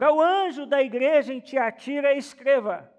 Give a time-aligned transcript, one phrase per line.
[0.00, 2.90] Para o anjo da igreja em Tiatira, escreva: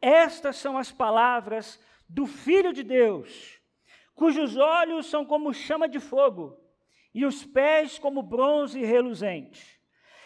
[0.00, 3.60] Estas são as palavras do Filho de Deus,
[4.14, 6.56] cujos olhos são como chama de fogo
[7.12, 9.80] e os pés como bronze reluzente.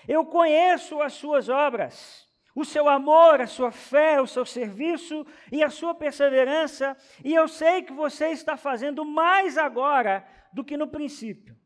[0.07, 5.63] Eu conheço as suas obras, o seu amor, a sua fé, o seu serviço e
[5.63, 6.95] a sua perseverança,
[7.25, 11.59] e eu sei que você está fazendo mais agora do que no princípio.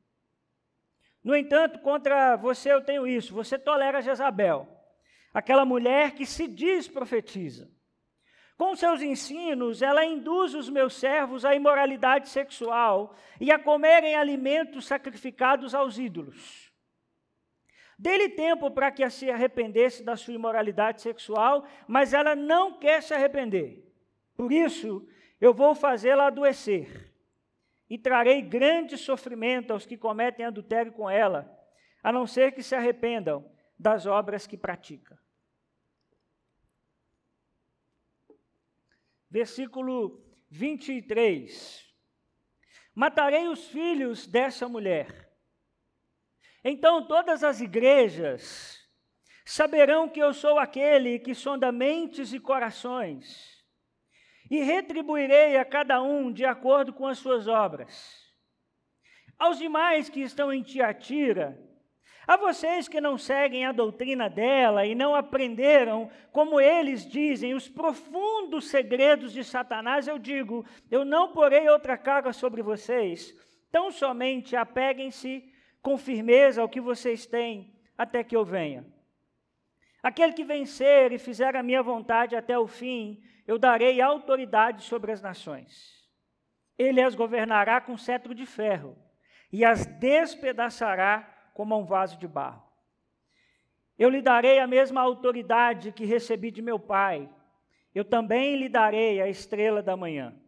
[1.25, 4.69] No entanto, contra você eu tenho isso: você tolera Jezabel,
[5.33, 7.73] aquela mulher que se diz profetiza.
[8.57, 14.87] Com seus ensinos, ela induz os meus servos à imoralidade sexual e a comerem alimentos
[14.87, 16.73] sacrificados aos ídolos.
[17.99, 23.15] Dê-lhe tempo para que se arrependesse da sua imoralidade sexual, mas ela não quer se
[23.15, 23.85] arrepender.
[24.37, 25.05] Por isso,
[25.41, 27.14] eu vou fazê-la adoecer
[27.89, 31.51] e trarei grande sofrimento aos que cometem adultério com ela,
[32.03, 35.19] a não ser que se arrependam das obras que pratica.
[39.31, 41.93] Versículo 23.
[42.95, 45.33] Matarei os filhos dessa mulher.
[46.63, 48.89] Então todas as igrejas
[49.45, 53.54] saberão que eu sou aquele que sonda mentes e corações
[54.55, 58.33] e retribuirei a cada um de acordo com as suas obras.
[59.37, 61.59] Aos demais que estão em Tiatira,
[62.25, 67.69] a vocês que não seguem a doutrina dela e não aprenderam, como eles dizem, os
[67.69, 73.35] profundos segredos de Satanás, eu digo: eu não porei outra carga sobre vocês,
[73.73, 78.87] tão somente apeguem-se com firmeza ao que vocês têm, até que eu venha.
[80.05, 85.11] Aquele que vencer e fizer a minha vontade até o fim, eu darei autoridade sobre
[85.11, 86.07] as nações.
[86.79, 88.99] Ele as governará com cetro de ferro
[89.51, 91.23] e as despedaçará
[91.55, 92.63] como um vaso de barro.
[93.99, 97.27] Eu lhe darei a mesma autoridade que recebi de meu pai.
[97.95, 100.39] Eu também lhe darei a estrela da manhã.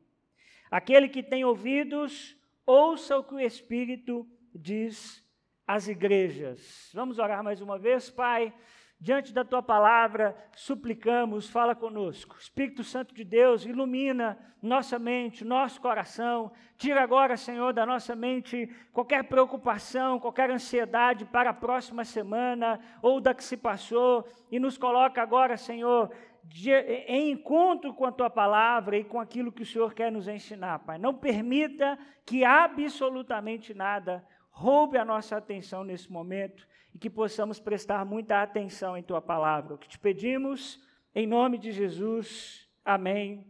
[0.71, 5.25] Aquele que tem ouvidos, ouça o que o Espírito diz
[5.67, 6.91] às igrejas.
[6.93, 8.53] Vamos orar mais uma vez, Pai.
[8.99, 12.37] Diante da tua palavra, suplicamos, fala conosco.
[12.39, 16.51] Espírito Santo de Deus, ilumina nossa mente, nosso coração.
[16.79, 23.21] Tira agora, Senhor, da nossa mente qualquer preocupação, qualquer ansiedade para a próxima semana ou
[23.21, 26.11] da que se passou e nos coloca agora, Senhor,
[26.43, 30.27] de, em encontro com a tua palavra e com aquilo que o Senhor quer nos
[30.27, 30.97] ensinar, Pai.
[30.97, 38.07] Não permita que absolutamente nada roube a nossa atenção nesse momento e que possamos prestar
[38.07, 39.75] muita atenção em tua palavra.
[39.75, 40.83] O que te pedimos,
[41.15, 42.67] em nome de Jesus.
[42.83, 43.47] Amém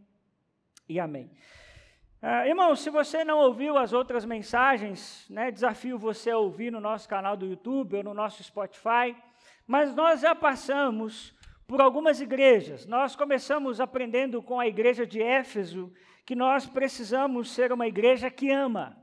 [0.88, 1.30] e amém.
[2.20, 6.80] Uh, irmão, se você não ouviu as outras mensagens, né, desafio você a ouvir no
[6.80, 9.14] nosso canal do YouTube ou no nosso Spotify,
[9.64, 11.32] mas nós já passamos
[11.68, 12.84] por algumas igrejas.
[12.84, 15.92] Nós começamos aprendendo com a igreja de Éfeso
[16.24, 19.00] que nós precisamos ser uma igreja que ama.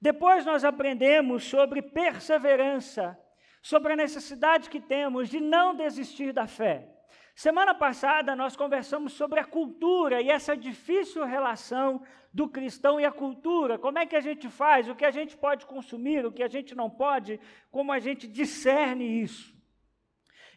[0.00, 3.18] Depois nós aprendemos sobre perseverança
[3.62, 6.88] sobre a necessidade que temos de não desistir da fé.
[7.34, 12.02] Semana passada nós conversamos sobre a cultura e essa difícil relação
[12.32, 13.78] do cristão e a cultura.
[13.78, 14.88] Como é que a gente faz?
[14.88, 17.40] O que a gente pode consumir, o que a gente não pode,
[17.70, 19.54] como a gente discerne isso.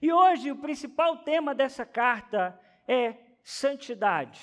[0.02, 4.42] E hoje o principal tema dessa carta é santidade.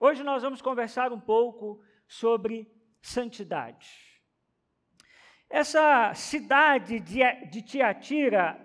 [0.00, 2.70] Hoje nós vamos conversar um pouco sobre
[3.02, 4.07] santidade.
[5.50, 8.58] Essa cidade de, Tiatira,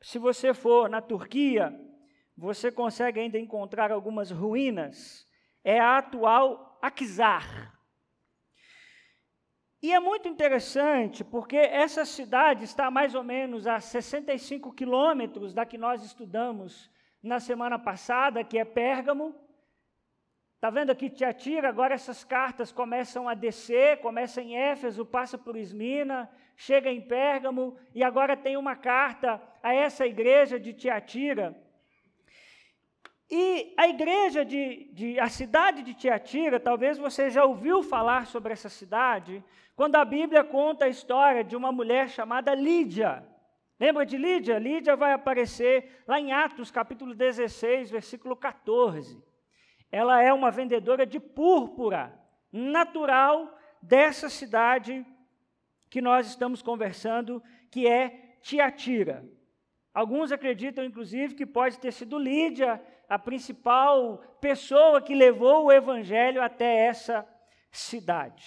[0.00, 1.78] se você for na Turquia,
[2.36, 5.26] você consegue ainda encontrar algumas ruínas.
[5.62, 7.72] É a atual Akizar.
[9.82, 15.66] E é muito interessante porque essa cidade está mais ou menos a 65 quilômetros da
[15.66, 16.90] que nós estudamos
[17.22, 19.34] na semana passada, que é Pérgamo,
[20.64, 21.68] Está vendo aqui Tiatira?
[21.68, 26.26] Agora essas cartas começam a descer, começa em Éfeso, passa por Esmina,
[26.56, 31.54] chega em Pérgamo, e agora tem uma carta a essa igreja de Tiatira.
[33.30, 38.54] E a igreja de, de, a cidade de Tiatira, talvez você já ouviu falar sobre
[38.54, 39.44] essa cidade,
[39.76, 43.22] quando a Bíblia conta a história de uma mulher chamada Lídia.
[43.78, 44.58] Lembra de Lídia?
[44.58, 49.33] Lídia vai aparecer lá em Atos, capítulo 16, versículo 14
[49.90, 52.18] ela é uma vendedora de púrpura,
[52.52, 55.04] natural dessa cidade
[55.90, 59.24] que nós estamos conversando, que é Tiatira.
[59.92, 66.42] Alguns acreditam, inclusive, que pode ter sido Lídia a principal pessoa que levou o evangelho
[66.42, 67.26] até essa
[67.70, 68.44] cidade.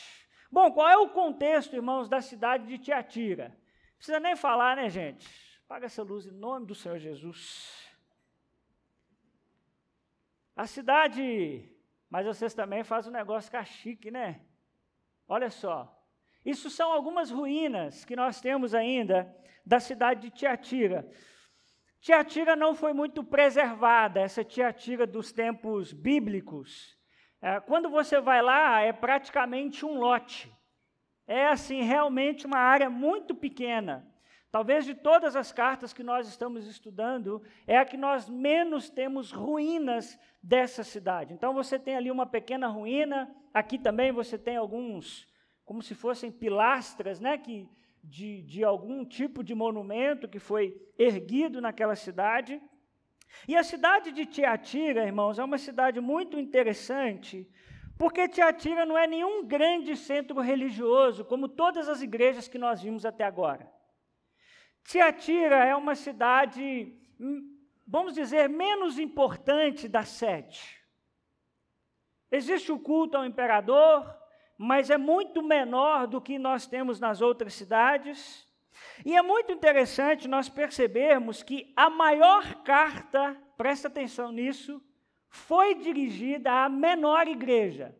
[0.51, 3.49] Bom, qual é o contexto, irmãos, da cidade de Tiatira?
[3.49, 5.27] Não precisa nem falar, né, gente?
[5.65, 7.86] Apaga essa luz em nome do Senhor Jesus.
[10.57, 11.69] A cidade,
[12.09, 14.41] mas vocês também fazem um negócio cachique, né?
[15.27, 15.95] Olha só.
[16.43, 19.31] Isso são algumas ruínas que nós temos ainda
[19.63, 21.07] da cidade de Tiatira.
[22.01, 26.97] Tiatira não foi muito preservada, essa Tiatira dos tempos bíblicos.
[27.39, 30.51] É, quando você vai lá, é praticamente um lote.
[31.27, 34.11] É assim, realmente uma área muito pequena.
[34.49, 39.31] Talvez de todas as cartas que nós estamos estudando, é a que nós menos temos
[39.31, 41.33] ruínas dessa cidade.
[41.33, 45.27] Então você tem ali uma pequena ruína, aqui também você tem alguns,
[45.65, 47.67] como se fossem pilastras, né, que,
[48.01, 52.61] de, de algum tipo de monumento que foi erguido naquela cidade.
[53.47, 57.45] E a cidade de Tiatira, irmãos, é uma cidade muito interessante,
[57.97, 63.05] porque Tiatira não é nenhum grande centro religioso, como todas as igrejas que nós vimos
[63.05, 63.76] até agora.
[64.87, 70.81] Tiatira é uma cidade, hum, vamos dizer, menos importante das sete.
[72.31, 74.17] Existe o culto ao imperador,
[74.57, 78.47] mas é muito menor do que nós temos nas outras cidades.
[79.05, 84.81] E é muito interessante nós percebermos que a maior carta, presta atenção nisso,
[85.27, 87.93] foi dirigida à menor igreja.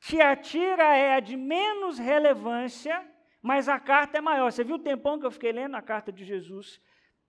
[0.00, 3.09] Tiatira é a de menos relevância,
[3.42, 4.50] mas a carta é maior.
[4.50, 6.80] Você viu o tempão que eu fiquei lendo a carta de Jesus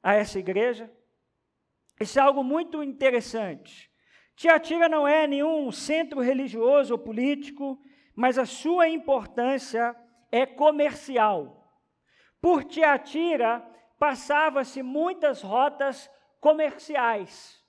[0.02, 0.92] a essa igreja?
[2.00, 3.92] Isso é algo muito interessante.
[4.36, 7.80] Tiatira não é nenhum centro religioso ou político,
[8.16, 9.96] mas a sua importância
[10.32, 11.62] é comercial.
[12.42, 13.64] Por Tiatira
[14.00, 16.10] passava-se muitas rotas
[16.40, 17.62] comerciais.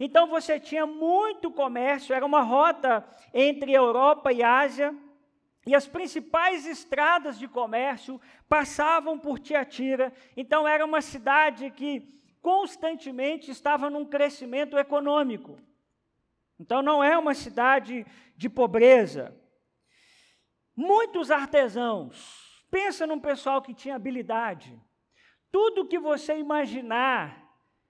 [0.00, 4.96] Então você tinha muito comércio, era uma rota entre Europa e Ásia,
[5.66, 10.12] e as principais estradas de comércio passavam por Tiatira.
[10.36, 15.58] Então era uma cidade que constantemente estava num crescimento econômico.
[16.58, 18.06] Então não é uma cidade
[18.36, 19.36] de pobreza.
[20.74, 24.80] Muitos artesãos, pensa num pessoal que tinha habilidade.
[25.50, 27.46] Tudo que você imaginar,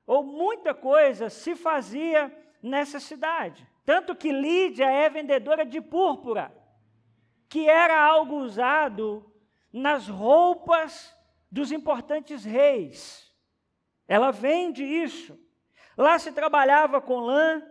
[0.06, 3.66] ou muita coisa, se fazia nessa cidade.
[3.84, 6.52] Tanto que Lídia é vendedora de púrpura,
[7.48, 9.24] que era algo usado
[9.72, 11.14] nas roupas
[11.50, 13.32] dos importantes reis.
[14.06, 15.38] Ela vende isso.
[15.96, 17.62] Lá se trabalhava com lã,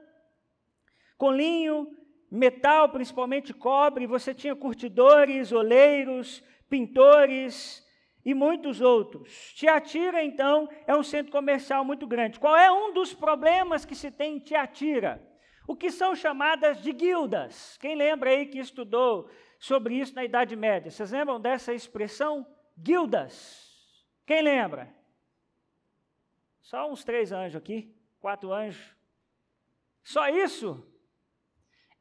[1.17, 1.87] com linho,
[2.29, 7.85] metal, principalmente cobre, você tinha curtidores, oleiros, pintores
[8.25, 9.53] e muitos outros.
[9.55, 12.39] Tiatira, então, é um centro comercial muito grande.
[12.39, 15.25] Qual é um dos problemas que se tem em Tiatira?
[15.65, 17.77] O que são chamadas de guildas.
[17.79, 20.91] Quem lembra aí que estudou sobre isso na Idade Média?
[20.91, 22.45] Vocês lembram dessa expressão?
[22.77, 23.95] Guildas.
[24.25, 24.93] Quem lembra?
[26.61, 28.95] Só uns três anjos aqui, quatro anjos.
[30.03, 30.85] Só isso?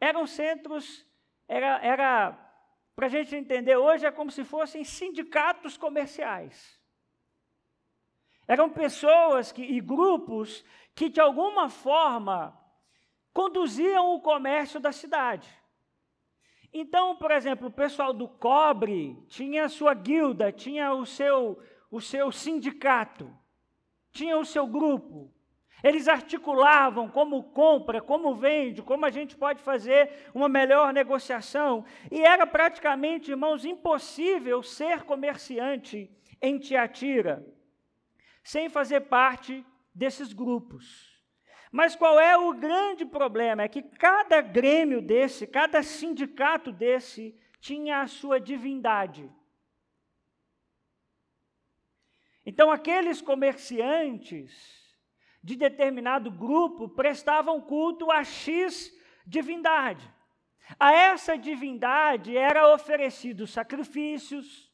[0.00, 1.06] Eram centros,
[1.48, 2.46] era, era
[2.94, 6.80] para a gente entender hoje, é como se fossem sindicatos comerciais.
[8.48, 10.64] Eram pessoas que, e grupos
[10.94, 12.58] que, de alguma forma,
[13.32, 15.48] conduziam o comércio da cidade.
[16.72, 21.58] Então, por exemplo, o pessoal do cobre tinha a sua guilda, tinha o seu,
[21.90, 23.30] o seu sindicato,
[24.12, 25.32] tinha o seu grupo.
[25.82, 31.84] Eles articulavam como compra, como vende, como a gente pode fazer uma melhor negociação.
[32.10, 36.10] E era praticamente, irmãos, impossível ser comerciante
[36.40, 37.46] em Tiatira
[38.46, 41.15] sem fazer parte desses grupos.
[41.70, 43.62] Mas qual é o grande problema?
[43.62, 49.30] É que cada grêmio desse, cada sindicato desse, tinha a sua divindade.
[52.44, 54.86] Então, aqueles comerciantes
[55.42, 58.92] de determinado grupo prestavam culto a X
[59.26, 60.08] divindade.
[60.78, 64.72] A essa divindade eram oferecidos sacrifícios,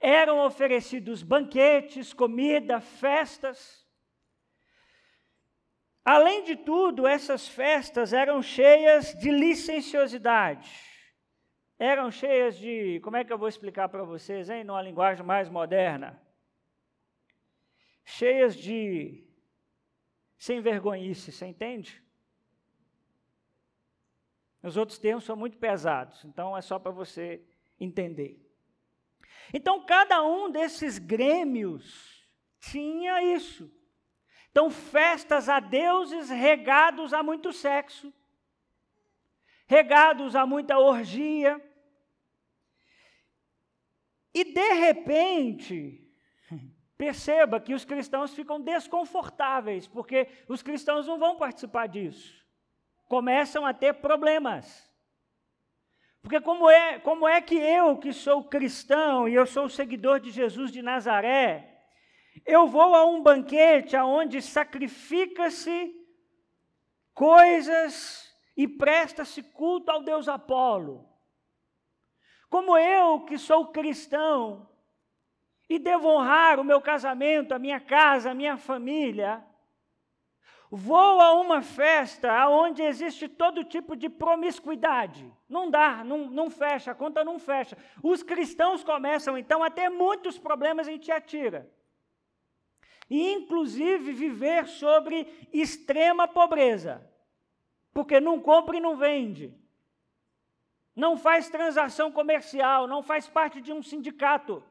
[0.00, 3.85] eram oferecidos banquetes, comida, festas.
[6.06, 10.70] Além de tudo, essas festas eram cheias de licenciosidade.
[11.76, 15.48] Eram cheias de, como é que eu vou explicar para vocês, hein, numa linguagem mais
[15.48, 16.22] moderna?
[18.04, 19.26] Cheias de
[20.38, 22.00] sem vergonhice, você entende?
[24.62, 27.42] Os outros termos são muito pesados, então é só para você
[27.80, 28.40] entender.
[29.52, 32.24] Então, cada um desses grêmios
[32.60, 33.68] tinha isso.
[34.56, 38.10] Então, festas a deuses regados a muito sexo,
[39.66, 41.62] regados a muita orgia.
[44.32, 46.10] E, de repente,
[46.96, 52.42] Perceba que os cristãos ficam desconfortáveis, porque os cristãos não vão participar disso.
[53.06, 54.90] Começam a ter problemas.
[56.22, 60.30] Porque como é, como é que eu, que sou cristão e eu sou seguidor de
[60.30, 61.75] Jesus de Nazaré,
[62.46, 65.94] eu vou a um banquete aonde sacrifica-se
[67.12, 71.08] coisas e presta-se culto ao Deus Apolo.
[72.48, 74.68] Como eu, que sou cristão,
[75.68, 79.44] e devo honrar o meu casamento, a minha casa, a minha família,
[80.70, 85.32] vou a uma festa onde existe todo tipo de promiscuidade.
[85.48, 87.76] Não dá, não, não fecha, a conta não fecha.
[88.02, 91.68] Os cristãos começam então a ter muitos problemas em Tiatira.
[93.08, 97.08] E inclusive viver sobre extrema pobreza.
[97.92, 99.54] Porque não compra e não vende.
[100.94, 104.62] Não faz transação comercial, não faz parte de um sindicato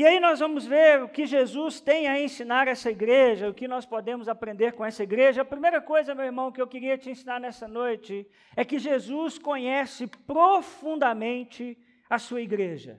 [0.00, 3.68] e aí nós vamos ver o que Jesus tem a ensinar essa igreja, o que
[3.68, 5.42] nós podemos aprender com essa igreja.
[5.42, 8.26] A primeira coisa, meu irmão, que eu queria te ensinar nessa noite
[8.56, 11.76] é que Jesus conhece profundamente
[12.08, 12.98] a sua igreja.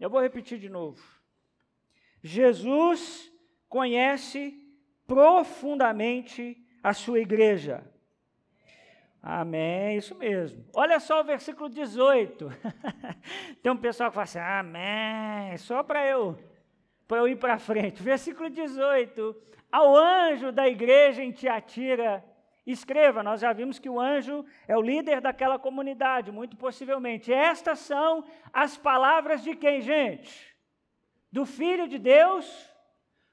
[0.00, 1.00] Eu vou repetir de novo.
[2.22, 3.30] Jesus
[3.68, 4.54] conhece
[5.06, 7.84] profundamente a sua igreja.
[9.22, 10.64] Amém, isso mesmo.
[10.72, 12.50] Olha só o versículo 18.
[13.62, 16.38] Tem um pessoal que fala assim, amém, só para eu,
[17.10, 18.02] eu ir para frente.
[18.02, 19.36] Versículo 18.
[19.70, 22.24] Ao anjo da igreja em Tiatira,
[22.66, 27.32] escreva, nós já vimos que o anjo é o líder daquela comunidade, muito possivelmente.
[27.32, 30.54] Estas são as palavras de quem, gente?
[31.32, 32.70] Do Filho de Deus,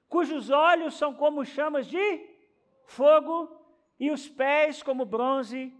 [0.07, 2.25] cujos olhos são como chamas de
[2.85, 3.49] fogo
[3.99, 5.73] e os pés como bronze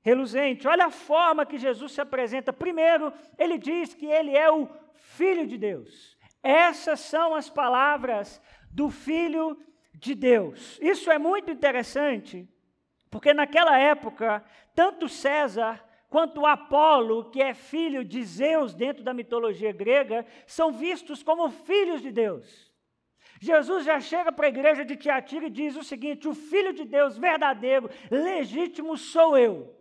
[0.00, 0.68] reluzente.
[0.68, 2.52] Olha a forma que Jesus se apresenta.
[2.52, 6.16] Primeiro, ele diz que ele é o Filho de Deus.
[6.42, 9.58] Essas são as palavras do Filho
[9.94, 10.78] de Deus.
[10.80, 12.48] Isso é muito interessante,
[13.14, 14.44] porque naquela época,
[14.74, 21.22] tanto César quanto Apolo, que é filho de Zeus dentro da mitologia grega, são vistos
[21.22, 22.74] como filhos de Deus.
[23.40, 26.84] Jesus já chega para a igreja de Tiatira e diz o seguinte: o Filho de
[26.84, 29.72] Deus verdadeiro, legítimo sou eu.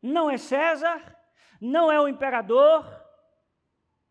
[0.00, 1.02] Não é César,
[1.60, 2.82] não é o imperador,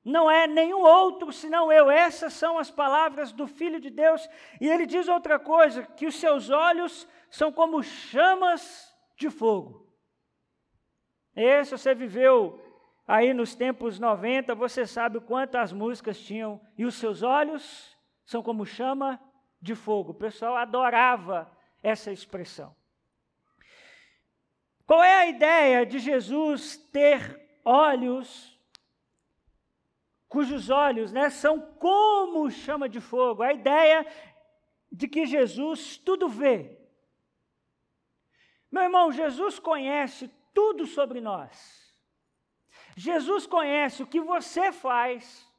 [0.04, 1.90] não é nenhum outro senão eu.
[1.90, 4.30] Essas são as palavras do Filho de Deus.
[4.62, 9.86] E ele diz outra coisa: que os seus olhos são como chamas de fogo.
[11.36, 12.58] E se você viveu
[13.06, 16.62] aí nos tempos 90, você sabe quantas músicas tinham.
[16.78, 17.94] E os seus olhos
[18.26, 19.20] são como chama
[19.62, 20.12] de fogo.
[20.12, 21.52] O pessoal adorava
[21.84, 22.74] essa expressão.
[24.88, 28.58] Qual é a ideia de Jesus ter olhos
[30.30, 33.44] cujos olhos né, são como chama de fogo?
[33.44, 34.08] A ideia
[34.90, 36.85] de que Jesus tudo vê.
[38.76, 41.96] Meu irmão, Jesus conhece tudo sobre nós.
[42.98, 45.50] Jesus conhece o que você faz,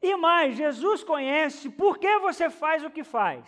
[0.00, 3.44] e mais, Jesus conhece por que você faz o que faz.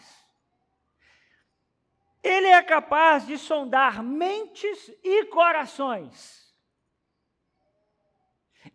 [2.21, 6.53] Ele é capaz de sondar mentes e corações.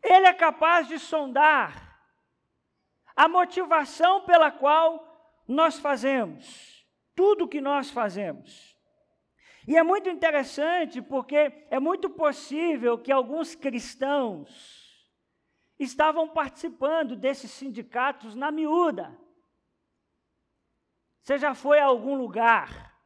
[0.02, 2.00] Ele é capaz de sondar
[3.14, 4.88] a motivação pela qual
[5.46, 8.77] nós fazemos tudo o que nós fazemos.
[9.68, 15.12] E é muito interessante porque é muito possível que alguns cristãos
[15.78, 19.20] estavam participando desses sindicatos na miúda.
[21.22, 22.98] Você já foi a algum lugar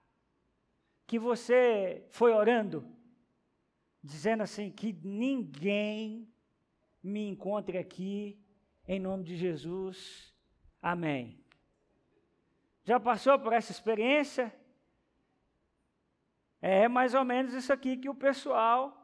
[1.08, 2.88] que você foi orando,
[4.04, 6.32] dizendo assim: que ninguém
[7.02, 8.40] me encontre aqui,
[8.88, 10.32] em nome de Jesus,
[10.80, 11.44] amém.
[12.84, 14.56] Já passou por essa experiência?
[16.62, 18.98] É mais ou menos isso aqui que o pessoal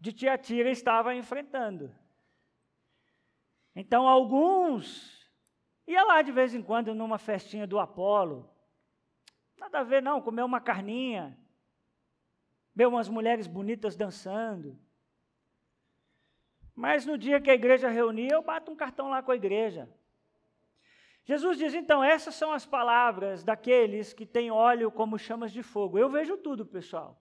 [0.00, 1.94] de Tiatira estava enfrentando.
[3.74, 5.30] Então, alguns
[5.86, 8.50] ia lá de vez em quando numa festinha do Apolo.
[9.56, 11.38] Nada a ver, não, comer uma carninha,
[12.74, 14.78] ver umas mulheres bonitas dançando.
[16.74, 19.88] Mas no dia que a igreja reunia, eu bato um cartão lá com a igreja.
[21.28, 25.98] Jesus diz: então, essas são as palavras daqueles que têm óleo como chamas de fogo.
[25.98, 27.20] Eu vejo tudo, pessoal.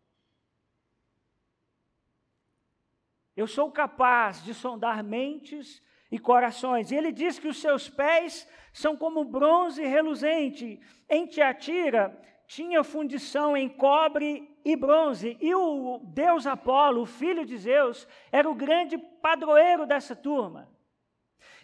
[3.36, 6.90] Eu sou capaz de sondar mentes e corações.
[6.90, 10.80] E ele diz que os seus pés são como bronze reluzente.
[11.10, 17.58] Em Tiatira tinha fundição em cobre e bronze, e o deus Apolo, o filho de
[17.58, 20.77] Zeus, era o grande padroeiro dessa turma.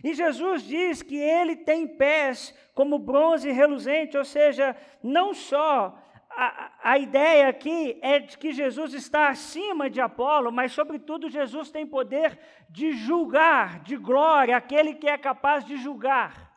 [0.04, 5.98] E Jesus diz que ele tem pés como bronze reluzente, ou seja, não só
[6.30, 11.70] a, a, ideia aqui é de que Jesus está acima de Apolo, mas, sobretudo, Jesus
[11.70, 12.40] tem poder
[12.70, 16.52] de julgar, de glória, aquele que é capaz de julgar.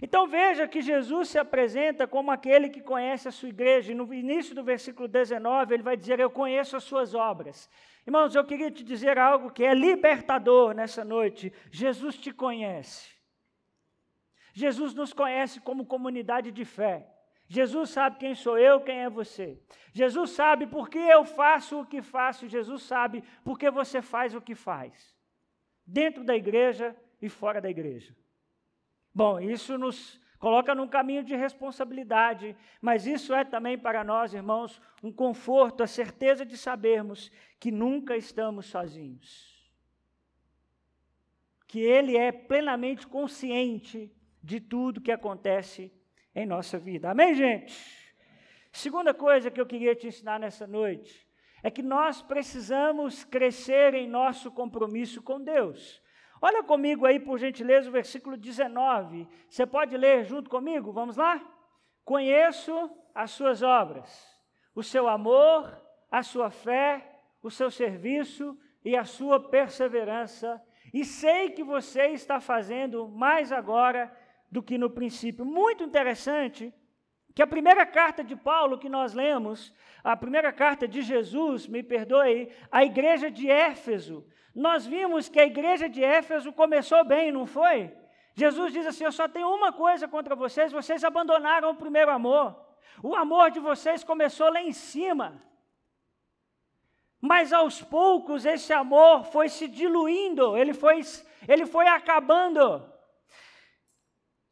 [0.00, 4.12] Então veja que Jesus se apresenta como aquele que conhece a sua igreja, e no
[4.14, 7.68] início do versículo 19 ele vai dizer: Eu conheço as suas obras.
[8.08, 11.52] Irmãos, eu queria te dizer algo que é libertador nessa noite.
[11.70, 13.14] Jesus te conhece.
[14.54, 17.06] Jesus nos conhece como comunidade de fé.
[17.46, 19.62] Jesus sabe quem sou eu, quem é você.
[19.92, 22.48] Jesus sabe por que eu faço o que faço.
[22.48, 25.14] Jesus sabe por que você faz o que faz.
[25.86, 28.16] Dentro da igreja e fora da igreja.
[29.14, 34.80] Bom, isso nos coloca num caminho de responsabilidade, mas isso é também para nós, irmãos,
[35.02, 39.58] um conforto, a certeza de sabermos que nunca estamos sozinhos.
[41.66, 44.10] Que Ele é plenamente consciente
[44.42, 45.92] de tudo que acontece
[46.34, 47.10] em nossa vida.
[47.10, 47.98] Amém, gente?
[48.72, 51.26] Segunda coisa que eu queria te ensinar nessa noite
[51.62, 56.00] é que nós precisamos crescer em nosso compromisso com Deus.
[56.40, 59.26] Olha comigo aí, por gentileza, o versículo 19.
[59.48, 60.92] Você pode ler junto comigo?
[60.92, 61.40] Vamos lá?
[62.04, 64.40] Conheço as suas obras,
[64.74, 65.76] o seu amor,
[66.10, 70.62] a sua fé, o seu serviço e a sua perseverança,
[70.94, 74.10] e sei que você está fazendo mais agora
[74.50, 75.44] do que no princípio.
[75.44, 76.72] Muito interessante
[77.34, 81.82] que a primeira carta de Paulo que nós lemos, a primeira carta de Jesus, me
[81.82, 87.46] perdoe, a igreja de Éfeso, nós vimos que a igreja de Éfeso começou bem, não
[87.46, 87.92] foi?
[88.34, 92.56] Jesus diz assim: Eu só tenho uma coisa contra vocês, vocês abandonaram o primeiro amor.
[93.02, 95.42] O amor de vocês começou lá em cima.
[97.20, 101.00] Mas aos poucos esse amor foi se diluindo, ele foi,
[101.48, 102.84] ele foi acabando.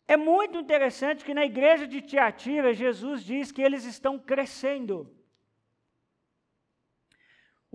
[0.09, 5.16] É muito interessante que na igreja de Tiatira, Jesus diz que eles estão crescendo.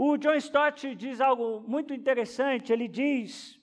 [0.04, 3.62] O John Stott diz algo muito interessante, ele diz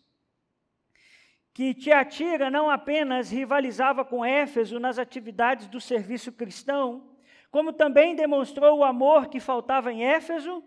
[1.53, 7.11] que Tiatira não apenas rivalizava com Éfeso nas atividades do serviço cristão,
[7.51, 10.63] como também demonstrou o amor que faltava em Éfeso,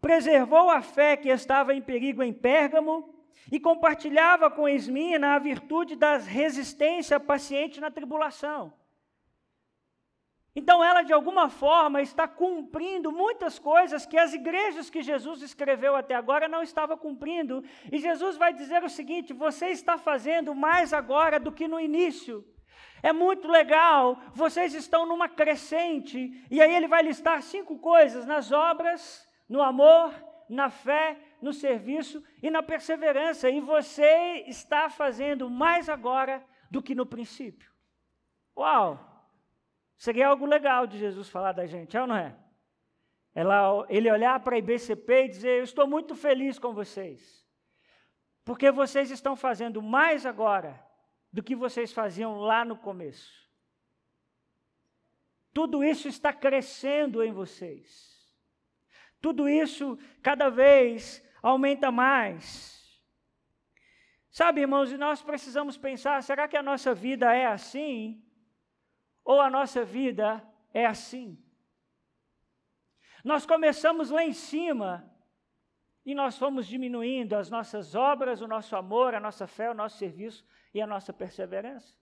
[0.00, 3.14] preservou a fé que estava em perigo em Pérgamo
[3.52, 8.72] e compartilhava com Esmina a virtude da resistência paciente na tribulação.
[10.58, 15.94] Então, ela, de alguma forma, está cumprindo muitas coisas que as igrejas que Jesus escreveu
[15.94, 17.62] até agora não estavam cumprindo.
[17.92, 22.42] E Jesus vai dizer o seguinte: você está fazendo mais agora do que no início.
[23.02, 26.32] É muito legal, vocês estão numa crescente.
[26.50, 30.14] E aí ele vai listar cinco coisas: nas obras, no amor,
[30.48, 33.50] na fé, no serviço e na perseverança.
[33.50, 37.70] E você está fazendo mais agora do que no princípio.
[38.56, 39.15] Uau!
[39.96, 42.36] Seria algo legal de Jesus falar da gente, é ou não é?
[43.34, 47.46] Ela, ele olhar para a IBCP e dizer: Eu estou muito feliz com vocês,
[48.44, 50.82] porque vocês estão fazendo mais agora
[51.32, 53.46] do que vocês faziam lá no começo.
[55.52, 58.16] Tudo isso está crescendo em vocês.
[59.20, 62.76] Tudo isso cada vez aumenta mais.
[64.30, 68.22] Sabe, irmãos, e nós precisamos pensar: será que a nossa vida é assim?
[69.26, 70.40] Ou a nossa vida
[70.72, 71.36] é assim?
[73.24, 75.12] Nós começamos lá em cima
[76.04, 79.98] e nós fomos diminuindo as nossas obras, o nosso amor, a nossa fé, o nosso
[79.98, 81.92] serviço e a nossa perseverança.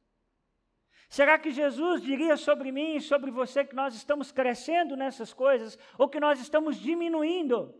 [1.09, 5.79] Será que Jesus diria sobre mim e sobre você que nós estamos crescendo nessas coisas
[5.97, 7.75] ou que nós estamos diminuindo?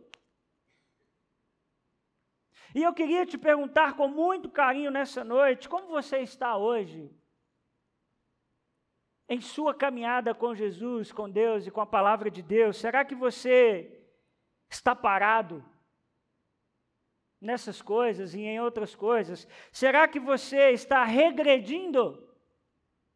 [2.73, 7.15] E eu queria te perguntar com muito carinho nessa noite: como você está hoje?
[9.27, 13.15] Em sua caminhada com Jesus, com Deus e com a palavra de Deus, será que
[13.15, 13.91] você
[14.69, 15.63] está parado
[17.41, 19.47] nessas coisas e em outras coisas?
[19.71, 22.23] Será que você está regredindo?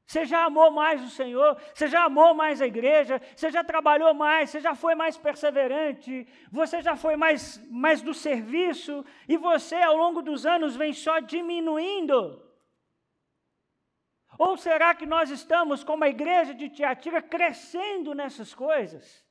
[0.10, 4.12] Você já amou mais o Senhor, você já amou mais a igreja, você já trabalhou
[4.12, 9.76] mais, você já foi mais perseverante, você já foi mais, mais do serviço, e você
[9.76, 12.41] ao longo dos anos vem só diminuindo.
[14.39, 19.21] Ou será que nós estamos, como a igreja de Tiatira, crescendo nessas coisas?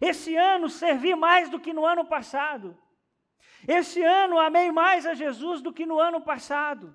[0.00, 2.78] Esse ano servi mais do que no ano passado.
[3.66, 6.94] Esse ano amei mais a Jesus do que no ano passado.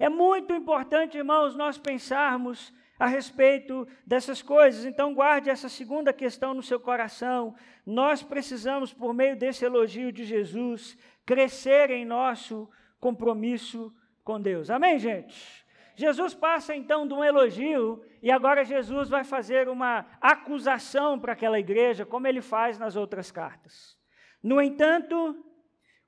[0.00, 4.86] É muito importante, irmãos, nós pensarmos a respeito dessas coisas.
[4.86, 7.54] Então, guarde essa segunda questão no seu coração.
[7.84, 12.66] Nós precisamos, por meio desse elogio de Jesus, crescer em nosso
[12.98, 14.70] compromisso com Deus.
[14.70, 15.61] Amém, gente?
[15.94, 21.58] Jesus passa então de um elogio e agora Jesus vai fazer uma acusação para aquela
[21.58, 23.98] igreja, como ele faz nas outras cartas.
[24.42, 25.44] No entanto,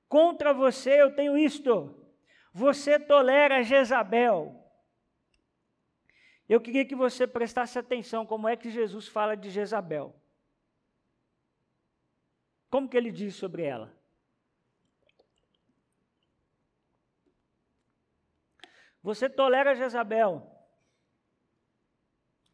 [0.09, 1.95] contra você eu tenho isto:
[2.53, 4.61] você tolera Jezabel.
[6.49, 10.15] Eu queria que você prestasse atenção como é que Jesus fala de Jezabel.
[12.71, 13.97] Como que ele diz sobre ela?
[19.05, 20.51] Você tolera Jezabel,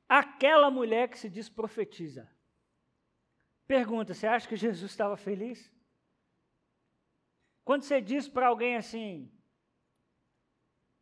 [0.08, 2.28] aquela mulher que se diz profetiza.
[3.68, 5.72] Pergunta: você acha que Jesus estava feliz?
[7.64, 9.32] Quando você diz para alguém assim,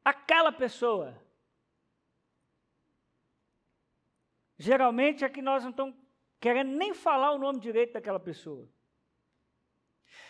[0.04, 1.18] aquela pessoa,
[4.58, 5.96] geralmente é que nós não estamos
[6.38, 8.70] querendo nem falar o nome direito daquela pessoa.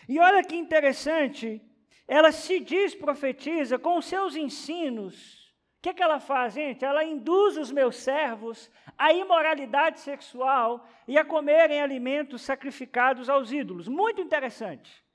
[0.07, 1.61] E olha que interessante,
[2.09, 5.53] ela se diz profetiza com os seus ensinos.
[5.77, 6.83] O que, que ela faz, gente?
[6.83, 13.87] Ela induz os meus servos à imoralidade sexual e a comerem alimentos sacrificados aos ídolos.
[13.87, 15.05] Muito interessante.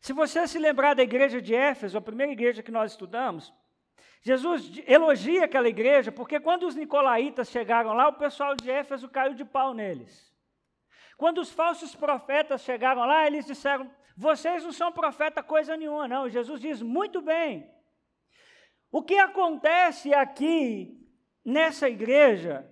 [0.00, 3.54] Se você se lembrar da igreja de Éfeso, a primeira igreja que nós estudamos,
[4.22, 9.32] Jesus elogia aquela igreja porque quando os nicolaítas chegaram lá, o pessoal de Éfeso caiu
[9.32, 10.34] de pau neles.
[11.16, 16.28] Quando os falsos profetas chegaram lá, eles disseram: vocês não são profeta coisa nenhuma, não.
[16.28, 17.70] Jesus diz: muito bem.
[18.90, 20.98] O que acontece aqui
[21.44, 22.66] nessa igreja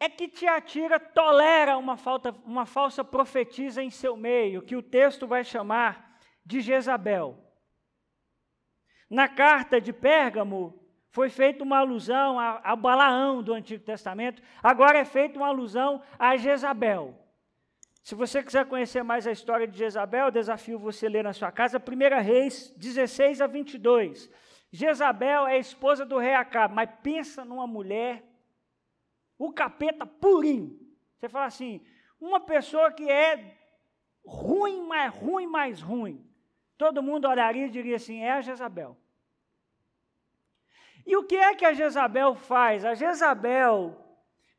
[0.00, 5.26] é que Tiatira tolera uma, falta, uma falsa profetisa em seu meio, que o texto
[5.26, 7.42] vai chamar de Jezabel.
[9.08, 14.98] Na carta de Pérgamo, foi feita uma alusão a, a Balaão do Antigo Testamento, agora
[14.98, 17.25] é feita uma alusão a Jezabel.
[18.06, 21.76] Se você quiser conhecer mais a história de Jezabel, desafio você ler na sua casa,
[21.76, 24.30] 1 Reis 16 a 22.
[24.70, 28.22] Jezabel é esposa do rei Acabe, mas pensa numa mulher,
[29.36, 30.78] o capeta purinho.
[31.18, 31.84] Você fala assim,
[32.20, 33.56] uma pessoa que é
[34.24, 36.24] ruim, mais ruim, mais ruim.
[36.78, 38.96] Todo mundo olharia e diria assim: é a Jezabel.
[41.04, 42.84] E o que é que a Jezabel faz?
[42.84, 44.00] A Jezabel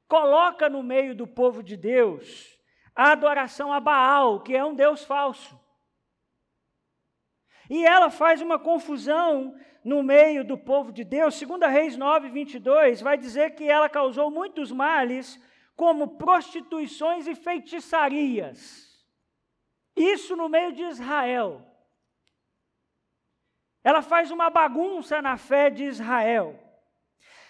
[0.06, 2.57] coloca no meio do povo de Deus
[2.98, 5.58] a adoração a Baal, que é um Deus falso.
[7.70, 11.36] E ela faz uma confusão no meio do povo de Deus.
[11.36, 15.40] Segunda Reis 9, 22, vai dizer que ela causou muitos males,
[15.76, 18.88] como prostituições e feitiçarias.
[19.96, 21.64] Isso no meio de Israel.
[23.84, 26.60] Ela faz uma bagunça na fé de Israel.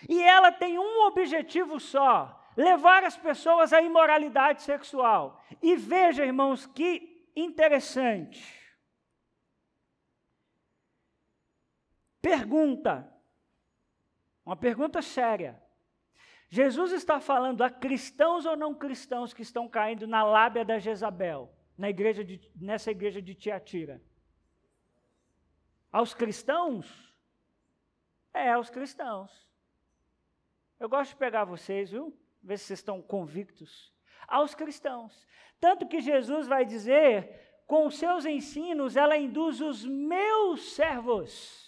[0.09, 5.39] E ela tem um objetivo só: levar as pessoas à imoralidade sexual.
[5.61, 8.57] E veja, irmãos, que interessante.
[12.19, 13.07] Pergunta,
[14.43, 15.61] uma pergunta séria.
[16.49, 21.53] Jesus está falando a cristãos ou não cristãos que estão caindo na lábia da Jezabel,
[21.77, 24.01] na igreja de, nessa igreja de Tiatira?
[25.91, 27.13] Aos cristãos?
[28.33, 29.47] É, aos cristãos.
[30.79, 32.17] Eu gosto de pegar vocês, viu?
[32.41, 33.93] Ver se vocês estão convictos,
[34.27, 35.27] aos cristãos.
[35.59, 41.67] Tanto que Jesus vai dizer, com os seus ensinos, ela induz os meus servos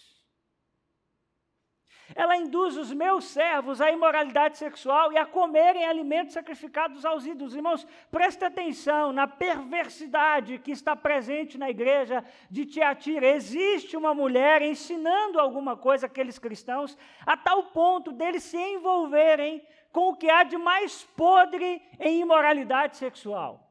[2.15, 7.55] ela induz os meus servos à imoralidade sexual e a comerem alimentos sacrificados aos ídolos.
[7.55, 13.27] Irmãos, preste atenção na perversidade que está presente na igreja de Tiatira.
[13.27, 20.09] Existe uma mulher ensinando alguma coisa àqueles cristãos, a tal ponto deles se envolverem com
[20.09, 23.69] o que há de mais podre em imoralidade sexual.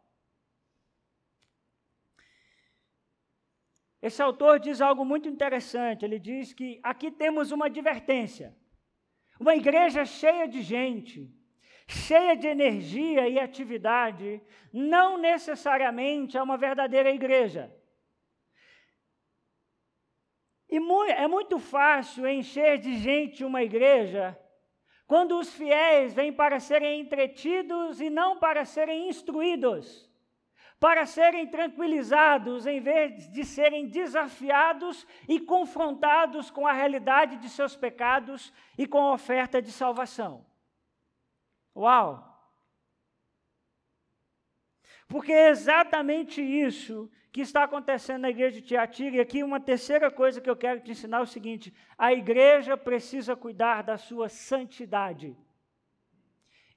[4.01, 6.05] Esse autor diz algo muito interessante.
[6.05, 8.57] Ele diz que aqui temos uma advertência.
[9.41, 11.33] Uma igreja cheia de gente,
[11.87, 17.73] cheia de energia e atividade, não necessariamente é uma verdadeira igreja.
[20.69, 20.77] E
[21.13, 24.39] é muito fácil encher de gente uma igreja
[25.09, 30.09] quando os fiéis vêm para serem entretidos e não para serem instruídos
[30.81, 37.75] para serem tranquilizados em vez de serem desafiados e confrontados com a realidade de seus
[37.75, 40.47] pecados e com a oferta de salvação.
[41.75, 42.28] Uau!
[45.09, 49.17] Porque é exatamente isso que está acontecendo na igreja de Tiatira.
[49.17, 52.77] E aqui uma terceira coisa que eu quero te ensinar é o seguinte: a igreja
[52.77, 55.35] precisa cuidar da sua santidade.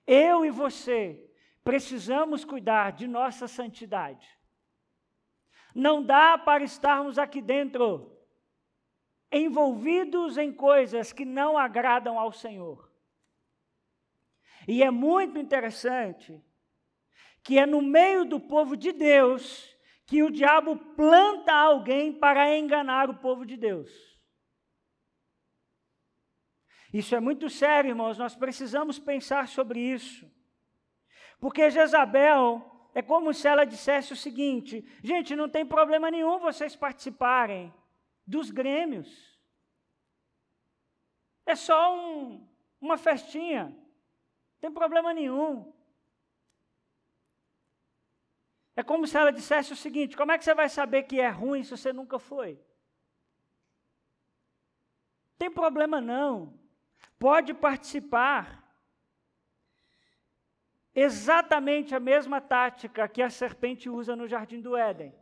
[0.08, 1.30] Eu e você
[1.62, 4.28] precisamos cuidar de nossa santidade.
[5.76, 8.18] Não dá para estarmos aqui dentro
[9.32, 12.92] envolvidos em coisas que não agradam ao Senhor.
[14.68, 16.42] E é muito interessante
[17.44, 19.72] que é no meio do povo de Deus
[20.06, 23.90] que o diabo planta alguém para enganar o povo de Deus.
[26.94, 30.30] Isso é muito sério, irmãos, nós precisamos pensar sobre isso.
[31.40, 36.76] Porque Jezabel é como se ela dissesse o seguinte: gente, não tem problema nenhum vocês
[36.76, 37.74] participarem
[38.28, 39.40] dos grêmios.
[41.46, 42.48] É só um,
[42.80, 45.74] uma festinha, não tem problema nenhum.
[48.76, 51.30] É como se ela dissesse o seguinte: como é que você vai saber que é
[51.30, 52.60] ruim se você nunca foi?
[55.38, 56.60] Tem problema não.
[57.18, 58.62] Pode participar.
[60.94, 65.16] Exatamente a mesma tática que a serpente usa no jardim do Éden.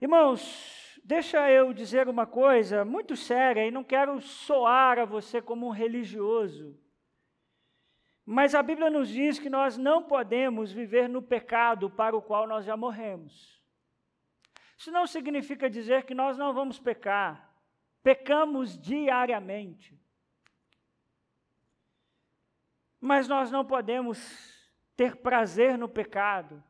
[0.00, 5.66] Irmãos, deixa eu dizer uma coisa muito séria e não quero soar a você como
[5.66, 6.78] um religioso.
[8.30, 12.46] Mas a Bíblia nos diz que nós não podemos viver no pecado para o qual
[12.46, 13.58] nós já morremos.
[14.76, 17.50] Isso não significa dizer que nós não vamos pecar.
[18.02, 19.98] Pecamos diariamente.
[23.00, 24.20] Mas nós não podemos
[24.94, 26.62] ter prazer no pecado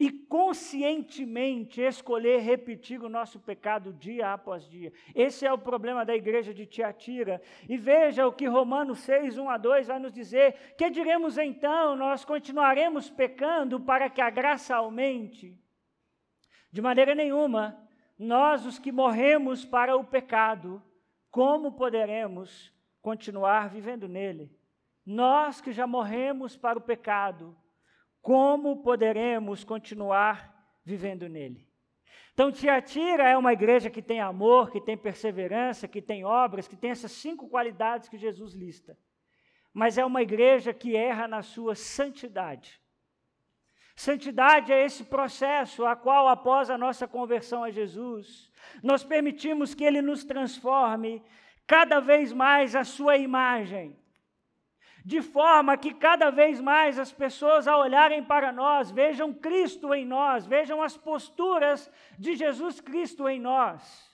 [0.00, 4.90] e conscientemente escolher repetir o nosso pecado dia após dia.
[5.14, 7.42] Esse é o problema da igreja de Tiatira.
[7.68, 11.94] E veja o que Romanos 6, 1 a 2 vai nos dizer: que diremos então?
[11.96, 15.54] Nós continuaremos pecando para que a graça aumente?
[16.72, 17.78] De maneira nenhuma.
[18.18, 20.82] Nós, os que morremos para o pecado,
[21.30, 24.50] como poderemos continuar vivendo nele?
[25.04, 27.54] Nós que já morremos para o pecado,
[28.20, 30.54] como poderemos continuar
[30.84, 31.68] vivendo nele?
[32.32, 36.76] Então, Tiatira é uma igreja que tem amor, que tem perseverança, que tem obras, que
[36.76, 38.96] tem essas cinco qualidades que Jesus lista.
[39.74, 42.80] Mas é uma igreja que erra na sua santidade.
[43.94, 48.50] Santidade é esse processo a qual, após a nossa conversão a Jesus,
[48.82, 51.22] nós permitimos que Ele nos transforme
[51.66, 53.99] cada vez mais a sua imagem
[55.04, 60.04] de forma que cada vez mais as pessoas, ao olharem para nós, vejam Cristo em
[60.04, 64.10] nós, vejam as posturas de Jesus Cristo em nós.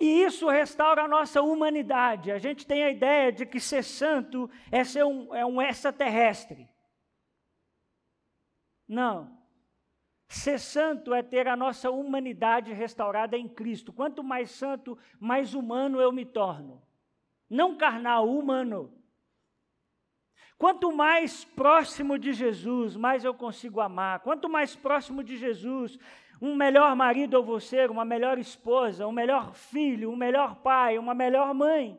[0.00, 2.30] E isso restaura a nossa humanidade.
[2.30, 6.68] A gente tem a ideia de que ser santo é ser um, é um extraterrestre.
[8.86, 9.37] Não.
[10.28, 13.92] Ser santo é ter a nossa humanidade restaurada em Cristo.
[13.92, 16.82] Quanto mais santo, mais humano eu me torno.
[17.48, 18.92] Não carnal, humano.
[20.58, 24.20] Quanto mais próximo de Jesus, mais eu consigo amar.
[24.20, 25.98] Quanto mais próximo de Jesus,
[26.42, 30.98] um melhor marido eu vou ser, uma melhor esposa, um melhor filho, um melhor pai,
[30.98, 31.98] uma melhor mãe.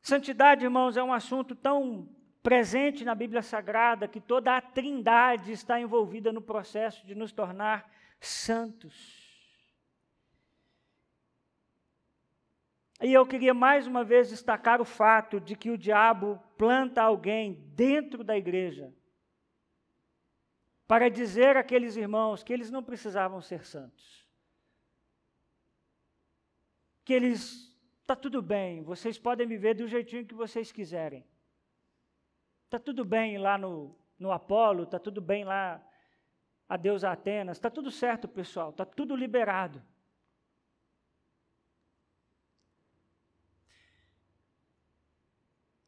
[0.00, 2.08] Santidade, irmãos, é um assunto tão
[2.42, 7.90] presente na Bíblia Sagrada que toda a Trindade está envolvida no processo de nos tornar
[8.20, 9.20] santos.
[13.02, 17.54] E eu queria mais uma vez destacar o fato de que o diabo planta alguém
[17.74, 18.92] dentro da igreja
[20.86, 24.28] para dizer àqueles irmãos que eles não precisavam ser santos.
[27.04, 31.24] Que eles, está tudo bem, vocês podem viver do jeitinho que vocês quiserem.
[32.70, 35.84] Está tudo bem lá no, no Apolo, está tudo bem lá
[36.68, 39.82] a Deus Atenas, está tudo certo, pessoal, está tudo liberado.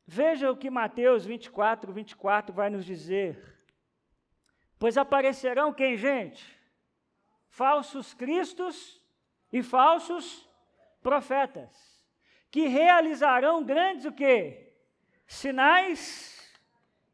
[0.04, 3.64] Veja o que Mateus 24, 24 vai nos dizer.
[4.76, 6.44] Pois aparecerão quem, gente?
[7.46, 9.00] Falsos cristos
[9.52, 10.50] e falsos
[11.00, 12.04] profetas,
[12.50, 14.74] que realizarão grandes o quê?
[15.28, 16.31] Sinais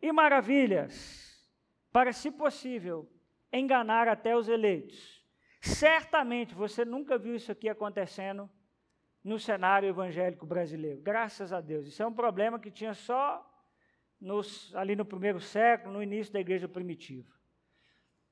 [0.01, 1.47] e maravilhas,
[1.93, 3.11] para, se possível,
[3.53, 5.25] enganar até os eleitos.
[5.61, 8.49] Certamente você nunca viu isso aqui acontecendo
[9.25, 11.01] no cenário evangélico brasileiro.
[11.03, 11.87] Graças a Deus.
[11.87, 13.45] Isso é um problema que tinha só
[14.21, 17.33] nos, ali no primeiro século, no início da igreja primitiva.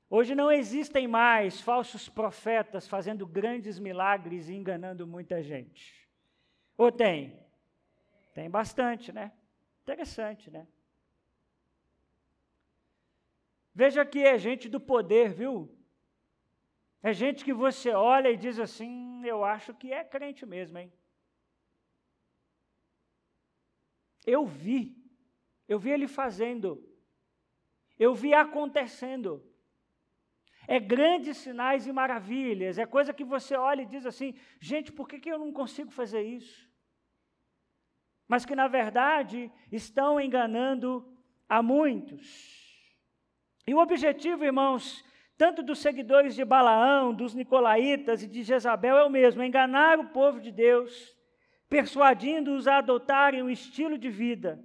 [0.09, 6.07] Hoje não existem mais falsos profetas fazendo grandes milagres e enganando muita gente.
[6.77, 7.37] Ou tem?
[8.33, 9.33] Tem bastante, né?
[9.81, 10.65] Interessante, né?
[13.81, 15.55] Veja que é gente do poder, viu?
[17.09, 20.91] É gente que você olha e diz assim: eu acho que é crente mesmo, hein?
[24.25, 24.81] Eu vi,
[25.67, 26.69] eu vi ele fazendo,
[27.99, 29.31] eu vi acontecendo.
[30.67, 35.07] É grandes sinais e maravilhas, é coisa que você olha e diz assim: gente, por
[35.07, 36.67] que, que eu não consigo fazer isso?
[38.27, 40.89] Mas que na verdade estão enganando
[41.47, 42.56] a muitos.
[43.67, 45.03] E o objetivo, irmãos,
[45.37, 50.07] tanto dos seguidores de Balaão, dos Nicolaítas e de Jezabel é o mesmo: enganar o
[50.09, 51.15] povo de Deus,
[51.67, 54.63] persuadindo-os a adotarem um estilo de vida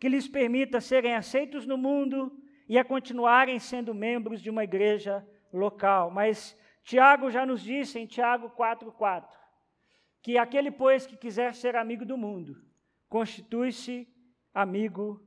[0.00, 2.32] que lhes permita serem aceitos no mundo
[2.68, 6.10] e a continuarem sendo membros de uma igreja local.
[6.10, 9.28] Mas Tiago já nos disse em Tiago 4,4
[10.22, 12.56] que aquele, pois, que quiser ser amigo do mundo,
[13.08, 14.08] constitui-se
[14.54, 15.22] amigo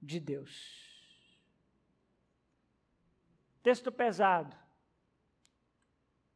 [0.00, 0.87] de Deus.
[3.68, 4.56] Texto pesado.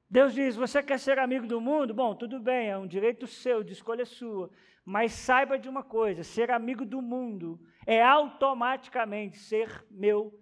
[0.07, 1.95] Deus diz: Você quer ser amigo do mundo?
[1.95, 4.51] Bom, tudo bem, é um direito seu, de escolha sua.
[4.85, 10.39] Mas saiba de uma coisa: ser amigo do mundo é automaticamente ser meu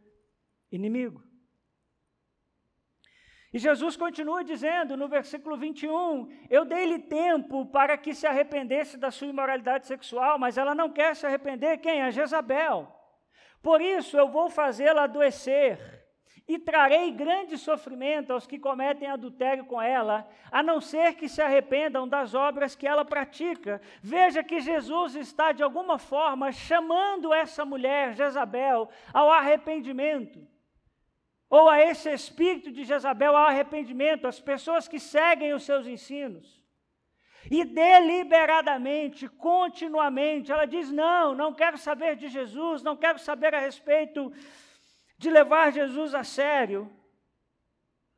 [0.68, 1.22] inimigo.
[3.52, 9.12] E Jesus continua dizendo no versículo 21: Eu dei-lhe tempo para que se arrependesse da
[9.12, 11.78] sua imoralidade sexual, mas ela não quer se arrepender.
[11.78, 12.02] Quem?
[12.02, 12.92] A Jezabel.
[13.62, 15.99] Por isso eu vou fazê-la adoecer
[16.50, 21.40] e trarei grande sofrimento aos que cometem adultério com ela, a não ser que se
[21.40, 23.80] arrependam das obras que ela pratica.
[24.02, 30.44] Veja que Jesus está, de alguma forma, chamando essa mulher, Jezabel, ao arrependimento.
[31.48, 36.60] Ou a esse espírito de Jezabel ao arrependimento, as pessoas que seguem os seus ensinos.
[37.48, 43.60] E deliberadamente, continuamente, ela diz: Não, não quero saber de Jesus, não quero saber a
[43.60, 44.32] respeito
[45.20, 46.90] de levar Jesus a sério.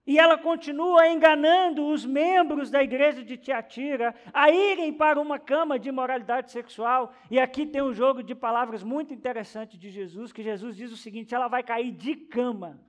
[0.07, 5.81] E ela continua enganando os membros da igreja de Tiatira a irem para uma cama
[5.81, 7.12] de imoralidade sexual.
[7.29, 10.97] E aqui tem um jogo de palavras muito interessante de Jesus, que Jesus diz o
[10.97, 12.81] seguinte: ela vai cair de cama.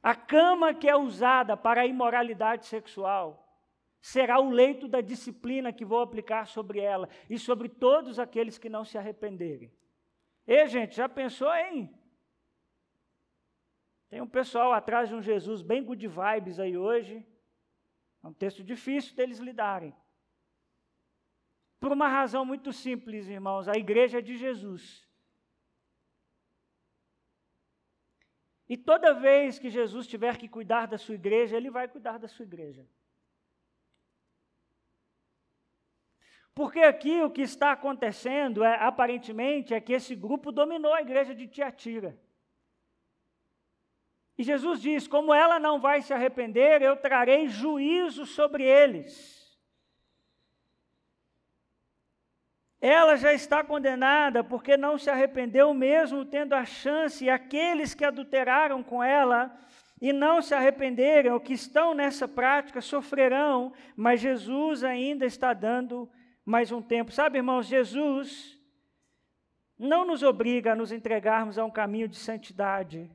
[0.00, 3.26] A cama que é usada para a imoralidade sexual
[4.00, 8.68] será o leito da disciplina que vou aplicar sobre ela e sobre todos aqueles que
[8.68, 9.72] não se arrependerem.
[10.46, 11.92] E, gente, já pensou em?
[14.08, 17.26] Tem um pessoal atrás de um Jesus bem good vibes aí hoje.
[18.22, 19.94] É um texto difícil deles lidarem.
[21.80, 25.06] Por uma razão muito simples, irmãos: a igreja é de Jesus.
[28.68, 32.28] E toda vez que Jesus tiver que cuidar da sua igreja, ele vai cuidar da
[32.28, 32.86] sua igreja.
[36.54, 41.34] Porque aqui o que está acontecendo, é, aparentemente, é que esse grupo dominou a igreja
[41.34, 42.16] de Tiatira.
[44.38, 49.42] E Jesus diz: Como ela não vai se arrepender, eu trarei juízo sobre eles.
[52.80, 58.04] Ela já está condenada porque não se arrependeu, mesmo tendo a chance, e aqueles que
[58.04, 59.58] adulteraram com ela
[60.00, 66.10] e não se arrependerem, ou que estão nessa prática, sofrerão, mas Jesus ainda está dando
[66.44, 67.10] mais um tempo.
[67.10, 68.60] Sabe, irmãos, Jesus
[69.78, 73.10] não nos obriga a nos entregarmos a um caminho de santidade,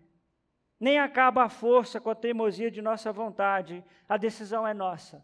[0.80, 5.24] nem acaba a força com a teimosia de nossa vontade, a decisão é nossa.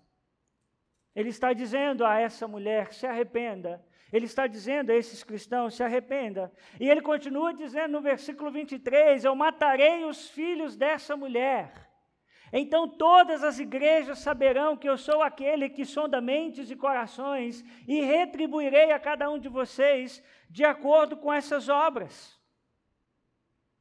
[1.15, 3.83] Ele está dizendo a essa mulher: se arrependa.
[4.11, 6.51] Ele está dizendo a esses cristãos: se arrependa.
[6.79, 11.84] E ele continua dizendo no versículo 23: Eu matarei os filhos dessa mulher
[12.57, 17.99] então todas as igrejas saberão que eu sou aquele que sonda mentes e corações e
[18.01, 22.39] retribuirei a cada um de vocês de acordo com essas obras.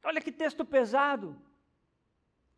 [0.03, 1.39] Olha que texto pesado.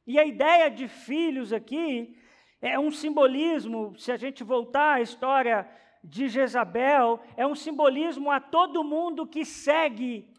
[0.07, 2.17] E a ideia de filhos aqui
[2.59, 5.69] é um simbolismo, se a gente voltar à história
[6.03, 10.33] de Jezabel, é um simbolismo a todo mundo que segue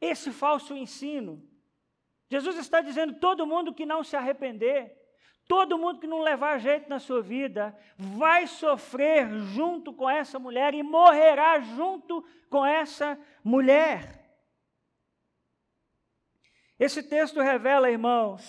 [0.00, 1.42] esse falso ensino.
[2.28, 4.94] Jesus está dizendo: todo mundo que não se arrepender,
[5.46, 10.74] todo mundo que não levar jeito na sua vida, vai sofrer junto com essa mulher
[10.74, 14.26] e morrerá junto com essa mulher.
[16.78, 18.44] Esse texto revela, irmãos,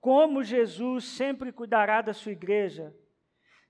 [0.00, 2.94] como Jesus sempre cuidará da sua igreja.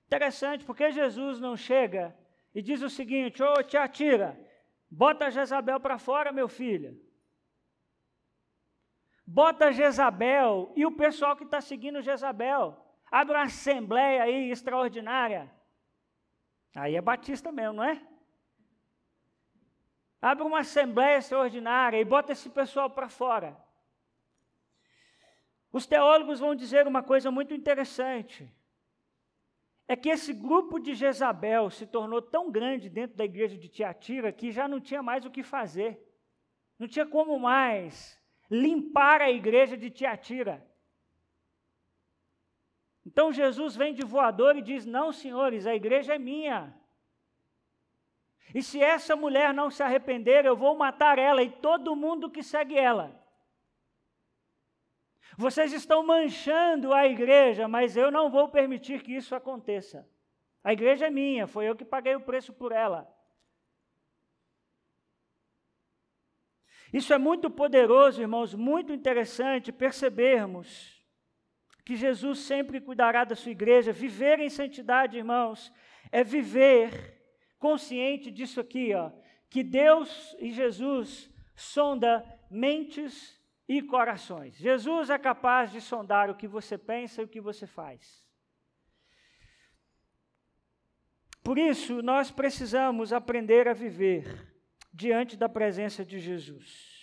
[0.07, 2.17] Interessante, porque Jesus não chega
[2.55, 4.39] e diz o seguinte: Ô, oh, te atira,
[4.91, 7.08] bota Jezabel para fora, meu filho
[9.31, 12.75] bota Jezabel e o pessoal que está seguindo Jezabel.
[13.11, 15.53] abre uma assembleia aí extraordinária.
[16.75, 18.03] Aí é batista mesmo, não é?
[20.21, 23.55] Abre uma assembleia extraordinária e bota esse pessoal para fora.
[25.71, 28.51] Os teólogos vão dizer uma coisa muito interessante.
[29.87, 34.33] É que esse grupo de Jezabel se tornou tão grande dentro da igreja de Tiatira
[34.33, 36.03] que já não tinha mais o que fazer.
[36.79, 38.18] Não tinha como mais
[38.51, 40.67] limpar a igreja de Tiatira.
[43.05, 46.75] Então Jesus vem de voador e diz: Não, senhores, a igreja é minha.
[48.55, 52.43] E se essa mulher não se arrepender, eu vou matar ela e todo mundo que
[52.43, 53.15] segue ela.
[55.37, 60.09] Vocês estão manchando a igreja, mas eu não vou permitir que isso aconteça.
[60.65, 63.09] A igreja é minha, foi eu que paguei o preço por ela.
[66.93, 70.99] Isso é muito poderoso, irmãos, muito interessante percebermos
[71.85, 73.93] que Jesus sempre cuidará da sua igreja.
[73.93, 75.73] Viver em santidade, irmãos,
[76.11, 77.19] é viver
[77.59, 79.11] consciente disso aqui, ó,
[79.51, 84.57] que Deus e Jesus sonda mentes e corações.
[84.57, 88.27] Jesus é capaz de sondar o que você pensa e o que você faz.
[91.43, 94.58] Por isso, nós precisamos aprender a viver
[94.93, 96.99] diante da presença de Jesus.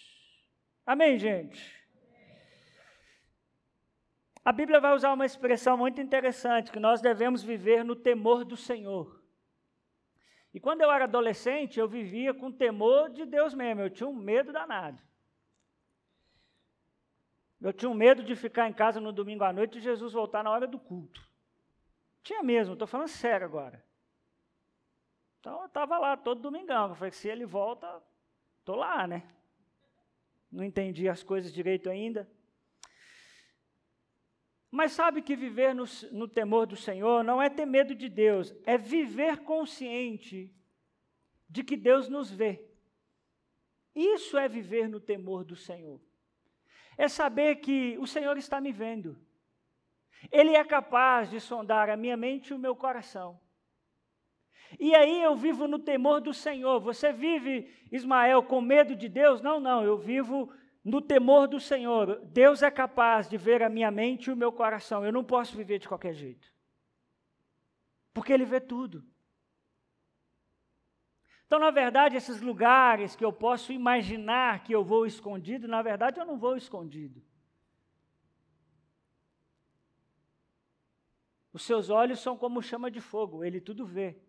[0.86, 1.86] Amém, gente?
[4.44, 8.56] A Bíblia vai usar uma expressão muito interessante, que nós devemos viver no temor do
[8.56, 9.24] Senhor.
[10.54, 14.16] E quando eu era adolescente, eu vivia com temor de Deus mesmo, eu tinha um
[14.16, 15.02] medo danado.
[17.62, 20.44] Eu tinha um medo de ficar em casa no domingo à noite e Jesus voltar
[20.44, 21.22] na hora do culto.
[22.24, 23.85] Tinha mesmo, estou falando sério agora.
[25.46, 26.90] Então eu estava lá todo domingão.
[26.90, 28.02] Eu falei, se ele volta,
[28.62, 29.22] estou lá, né?
[30.52, 32.28] Não entendi as coisas direito ainda.
[34.72, 38.56] Mas sabe que viver no, no, temor do Senhor não é ter medo de Deus,
[38.66, 40.52] é viver consciente
[41.48, 42.66] de que Deus nos vê.
[43.94, 46.02] Isso é viver no temor do Senhor.
[46.98, 49.16] É saber que o Senhor está me vendo.
[50.32, 53.40] Ele é capaz de sondar a minha mente e o meu coração.
[54.80, 56.80] E aí eu vivo no temor do Senhor.
[56.80, 59.42] Você vive, Ismael, com medo de Deus?
[59.42, 60.52] Não, não, eu vivo
[60.86, 64.52] no temor do Senhor, Deus é capaz de ver a minha mente e o meu
[64.52, 65.04] coração.
[65.04, 66.54] Eu não posso viver de qualquer jeito.
[68.14, 69.04] Porque Ele vê tudo.
[71.48, 76.20] Então, na verdade, esses lugares que eu posso imaginar que eu vou escondido, na verdade,
[76.20, 77.22] eu não vou escondido.
[81.52, 84.20] Os seus olhos são como chama de fogo, ele tudo vê.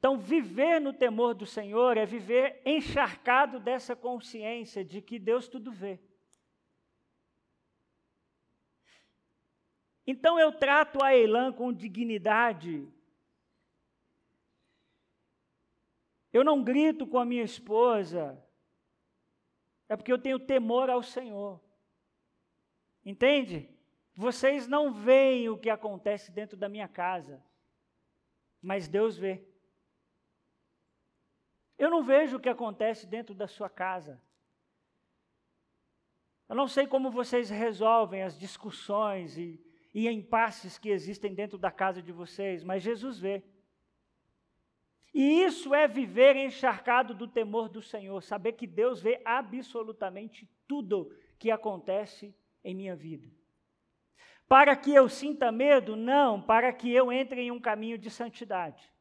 [0.00, 5.70] Então, viver no temor do Senhor é viver encharcado dessa consciência de que Deus tudo
[5.70, 6.00] vê.
[10.06, 12.88] Então, eu trato a Eilã com dignidade.
[16.32, 18.42] Eu não grito com a minha esposa,
[19.86, 21.60] é porque eu tenho temor ao Senhor.
[23.04, 23.68] Entende?
[24.14, 27.44] Vocês não veem o que acontece dentro da minha casa,
[28.62, 29.49] mas Deus vê.
[31.80, 34.20] Eu não vejo o que acontece dentro da sua casa.
[36.46, 39.58] Eu não sei como vocês resolvem as discussões e,
[39.94, 43.42] e impasses que existem dentro da casa de vocês, mas Jesus vê.
[45.14, 51.10] E isso é viver encharcado do temor do Senhor, saber que Deus vê absolutamente tudo
[51.38, 53.26] que acontece em minha vida.
[54.46, 55.96] Para que eu sinta medo?
[55.96, 58.92] Não, para que eu entre em um caminho de santidade.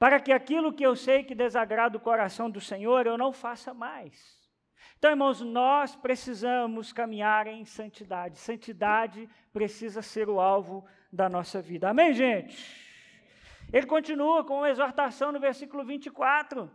[0.00, 3.74] Para que aquilo que eu sei que desagrada o coração do Senhor, eu não faça
[3.74, 4.40] mais.
[4.98, 8.38] Então, irmãos, nós precisamos caminhar em santidade.
[8.38, 11.90] Santidade precisa ser o alvo da nossa vida.
[11.90, 12.56] Amém, gente?
[13.70, 16.70] Ele continua com uma exortação no versículo 24.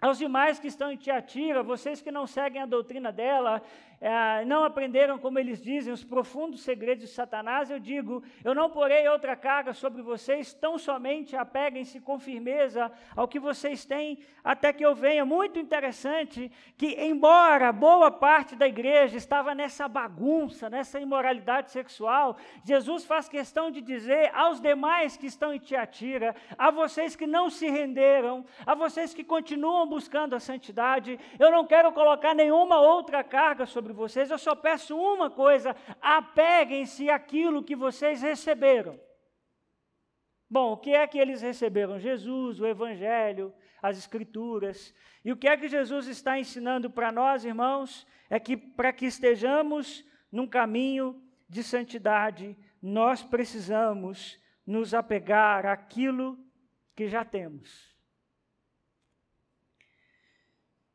[0.00, 3.62] Aos demais que estão em Tiatira, vocês que não seguem a doutrina dela,
[4.04, 8.68] é, não aprenderam, como eles dizem, os profundos segredos de Satanás, eu digo: eu não
[8.68, 14.72] porei outra carga sobre vocês, tão somente apeguem-se com firmeza ao que vocês têm, até
[14.72, 15.24] que eu venha.
[15.24, 23.04] Muito interessante que, embora boa parte da igreja estava nessa bagunça, nessa imoralidade sexual, Jesus
[23.04, 27.70] faz questão de dizer aos demais que estão em Tiatira, a vocês que não se
[27.70, 33.64] renderam, a vocês que continuam buscando a santidade, eu não quero colocar nenhuma outra carga
[33.64, 38.98] sobre sobre vocês, eu só peço uma coisa: apeguem-se àquilo que vocês receberam.
[40.50, 41.98] Bom, o que é que eles receberam?
[41.98, 44.94] Jesus, o Evangelho, as Escrituras.
[45.24, 48.06] E o que é que Jesus está ensinando para nós, irmãos?
[48.28, 56.38] É que para que estejamos num caminho de santidade, nós precisamos nos apegar àquilo
[56.94, 57.92] que já temos.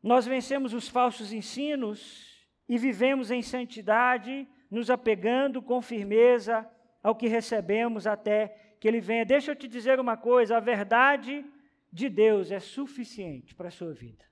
[0.01, 2.26] Nós vencemos os falsos ensinos
[2.67, 6.69] e vivemos em santidade, nos apegando com firmeza
[7.01, 9.25] ao que recebemos até que Ele venha.
[9.25, 11.45] Deixa eu te dizer uma coisa: a verdade
[11.91, 14.25] de Deus é suficiente para a sua vida.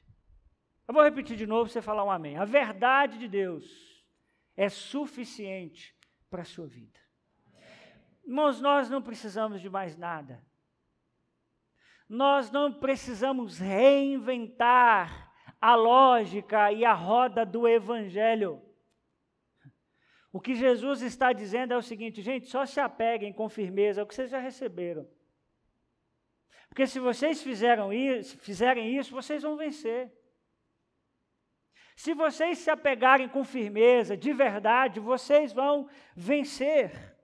[0.87, 2.37] Eu vou repetir de novo, você falar um amém.
[2.37, 4.05] A verdade de Deus
[4.55, 5.95] é suficiente
[6.29, 6.99] para a sua vida.
[8.25, 10.43] Irmãos, nós não precisamos de mais nada.
[12.07, 15.24] Nós não precisamos reinventar
[15.65, 18.61] a lógica e a roda do Evangelho.
[20.31, 24.05] O que Jesus está dizendo é o seguinte, gente, só se apeguem com firmeza ao
[24.05, 25.09] que vocês já receberam.
[26.69, 30.13] Porque se vocês fizeram isso, fizerem isso, vocês vão vencer.
[31.95, 37.14] Se vocês se apegarem com firmeza, de verdade, vocês vão vencer.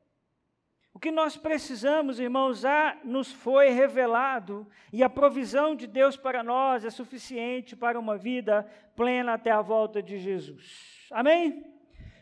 [0.93, 6.43] O que nós precisamos, irmãos, já nos foi revelado, e a provisão de Deus para
[6.43, 11.07] nós é suficiente para uma vida plena até a volta de Jesus.
[11.09, 11.65] Amém?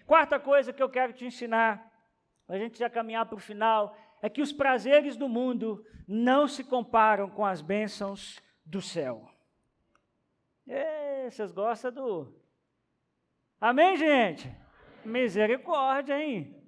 [0.06, 1.92] Quarta coisa que eu quero te ensinar,
[2.48, 6.64] a gente já caminhar para o final, é que os prazeres do mundo não se
[6.64, 9.30] comparam com as bênçãos do céu.
[10.68, 12.36] E, vocês gostam do.
[13.60, 14.50] Amém, gente?
[15.04, 16.59] Misericórdia, hein?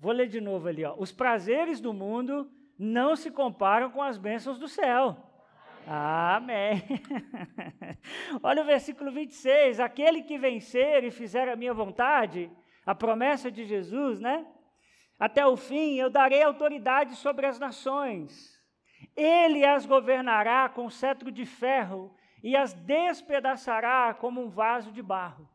[0.00, 0.94] Vou ler de novo ali, ó.
[0.98, 5.16] Os prazeres do mundo não se comparam com as bênçãos do céu.
[5.86, 6.82] Amém.
[8.42, 9.80] Olha o versículo 26.
[9.80, 12.50] Aquele que vencer e fizer a minha vontade,
[12.84, 14.46] a promessa de Jesus, né?
[15.18, 18.56] Até o fim eu darei autoridade sobre as nações.
[19.16, 25.48] Ele as governará com cetro de ferro e as despedaçará como um vaso de barro.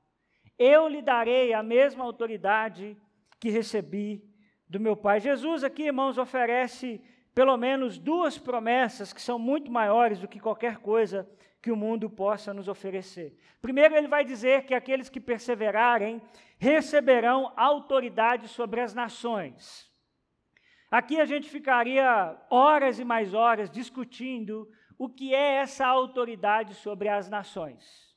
[0.57, 2.97] Eu lhe darei a mesma autoridade
[3.39, 4.30] que recebi
[4.71, 5.19] do meu Pai.
[5.19, 7.01] Jesus aqui, irmãos, oferece
[7.35, 11.29] pelo menos duas promessas que são muito maiores do que qualquer coisa
[11.61, 13.37] que o mundo possa nos oferecer.
[13.61, 16.21] Primeiro, ele vai dizer que aqueles que perseverarem
[16.57, 19.91] receberão autoridade sobre as nações.
[20.89, 27.09] Aqui a gente ficaria horas e mais horas discutindo o que é essa autoridade sobre
[27.09, 28.09] as nações.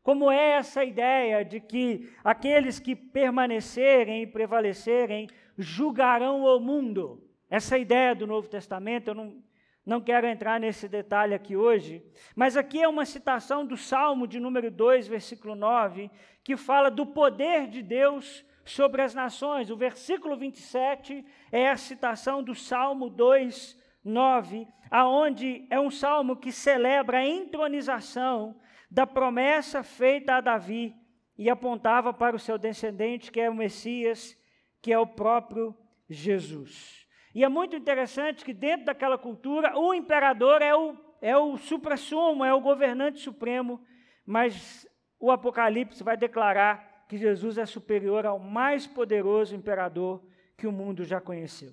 [0.00, 5.28] Como é essa ideia de que aqueles que permanecerem e prevalecerem
[5.58, 7.22] julgarão o mundo.
[7.50, 9.42] Essa ideia do Novo Testamento, eu não,
[9.84, 12.02] não quero entrar nesse detalhe aqui hoje,
[12.36, 16.10] mas aqui é uma citação do Salmo de número 2, versículo 9,
[16.44, 19.70] que fala do poder de Deus sobre as nações.
[19.70, 26.52] O versículo 27 é a citação do Salmo 2, 9, aonde é um salmo que
[26.52, 28.56] celebra a entronização
[28.90, 30.94] da promessa feita a Davi
[31.36, 34.36] e apontava para o seu descendente, que é o Messias,
[34.80, 35.76] que é o próprio
[36.08, 37.06] Jesus.
[37.34, 42.44] E é muito interessante que dentro daquela cultura, o imperador é o, é o supra-sumo,
[42.44, 43.80] é o governante supremo,
[44.24, 44.86] mas
[45.20, 50.24] o Apocalipse vai declarar que Jesus é superior ao mais poderoso imperador
[50.56, 51.72] que o mundo já conheceu.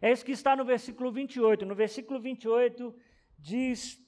[0.00, 1.64] É isso que está no versículo 28.
[1.64, 2.94] No versículo 28
[3.38, 3.98] diz,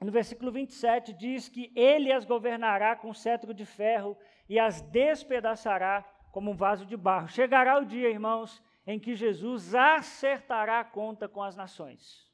[0.00, 4.16] no versículo 27 diz que ele as governará com cetro de ferro
[4.48, 6.04] e as despedaçará
[6.34, 7.28] como um vaso de barro.
[7.28, 12.28] Chegará o dia, irmãos, em que Jesus acertará a conta com as nações.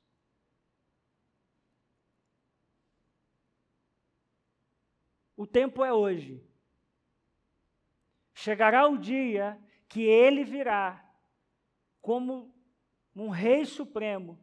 [5.36, 6.42] O tempo é hoje.
[8.32, 11.04] Chegará o dia que ele virá
[12.00, 12.54] como
[13.14, 14.40] um rei supremo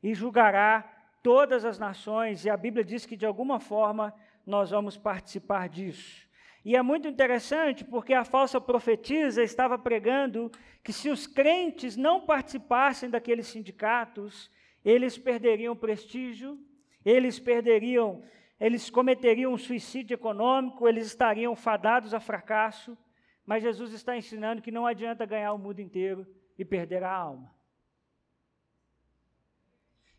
[0.00, 0.82] e julgará
[1.24, 4.14] todas as nações, e a Bíblia diz que de alguma forma
[4.46, 6.30] nós vamos participar disso.
[6.64, 10.50] E é muito interessante porque a falsa profetisa estava pregando
[10.82, 14.50] que se os crentes não participassem daqueles sindicatos,
[14.84, 16.58] eles perderiam prestígio,
[17.04, 18.22] eles perderiam,
[18.60, 22.96] eles cometeriam um suicídio econômico, eles estariam fadados a fracasso.
[23.44, 26.24] Mas Jesus está ensinando que não adianta ganhar o mundo inteiro
[26.56, 27.52] e perder a alma.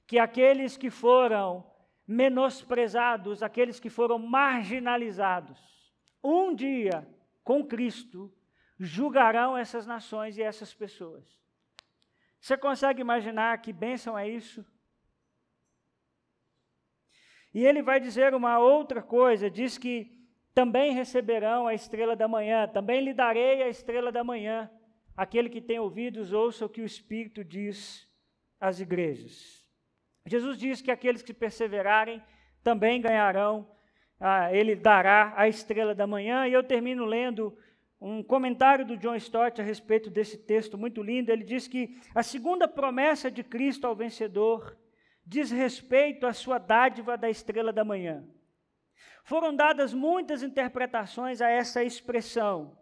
[0.05, 1.65] Que aqueles que foram
[2.05, 5.72] menosprezados, aqueles que foram marginalizados,
[6.23, 7.07] um dia,
[7.43, 8.33] com Cristo,
[8.79, 11.23] julgarão essas nações e essas pessoas.
[12.39, 14.65] Você consegue imaginar que bênção é isso?
[17.53, 20.11] E ele vai dizer uma outra coisa: diz que
[20.53, 24.69] também receberão a estrela da manhã, também lhe darei a estrela da manhã.
[25.15, 28.09] Aquele que tem ouvidos, ouça o que o Espírito diz
[28.59, 29.63] às igrejas.
[30.25, 32.23] Jesus diz que aqueles que perseverarem
[32.63, 33.69] também ganharão
[34.25, 36.47] ah, ele dará a estrela da manhã.
[36.47, 37.57] E eu termino lendo
[37.99, 41.29] um comentário do John Stott a respeito desse texto muito lindo.
[41.29, 44.77] Ele diz que a segunda promessa de Cristo ao vencedor
[45.25, 48.25] diz respeito à sua dádiva da estrela da manhã.
[49.25, 52.77] Foram dadas muitas interpretações a essa expressão,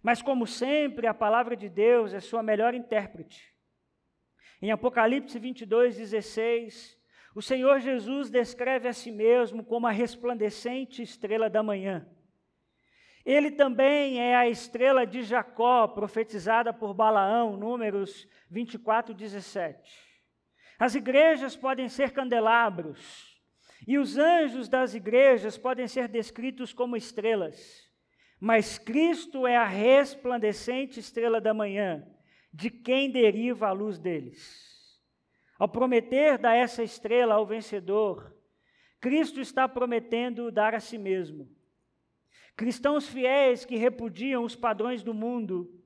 [0.00, 3.52] mas, como sempre, a palavra de Deus é sua melhor intérprete.
[4.62, 6.95] Em Apocalipse 22, 16,
[7.36, 12.08] o Senhor Jesus descreve a si mesmo como a resplandecente estrela da manhã.
[13.26, 19.78] Ele também é a estrela de Jacó, profetizada por Balaão, números 24, 17.
[20.78, 23.38] As igrejas podem ser candelabros,
[23.86, 27.86] e os anjos das igrejas podem ser descritos como estrelas,
[28.40, 32.02] mas Cristo é a resplandecente estrela da manhã,
[32.50, 34.75] de quem deriva a luz deles.
[35.58, 38.34] Ao prometer dar essa estrela ao vencedor,
[39.00, 41.48] Cristo está prometendo dar a si mesmo.
[42.56, 45.76] Cristãos fiéis que repudiam os padrões do mundo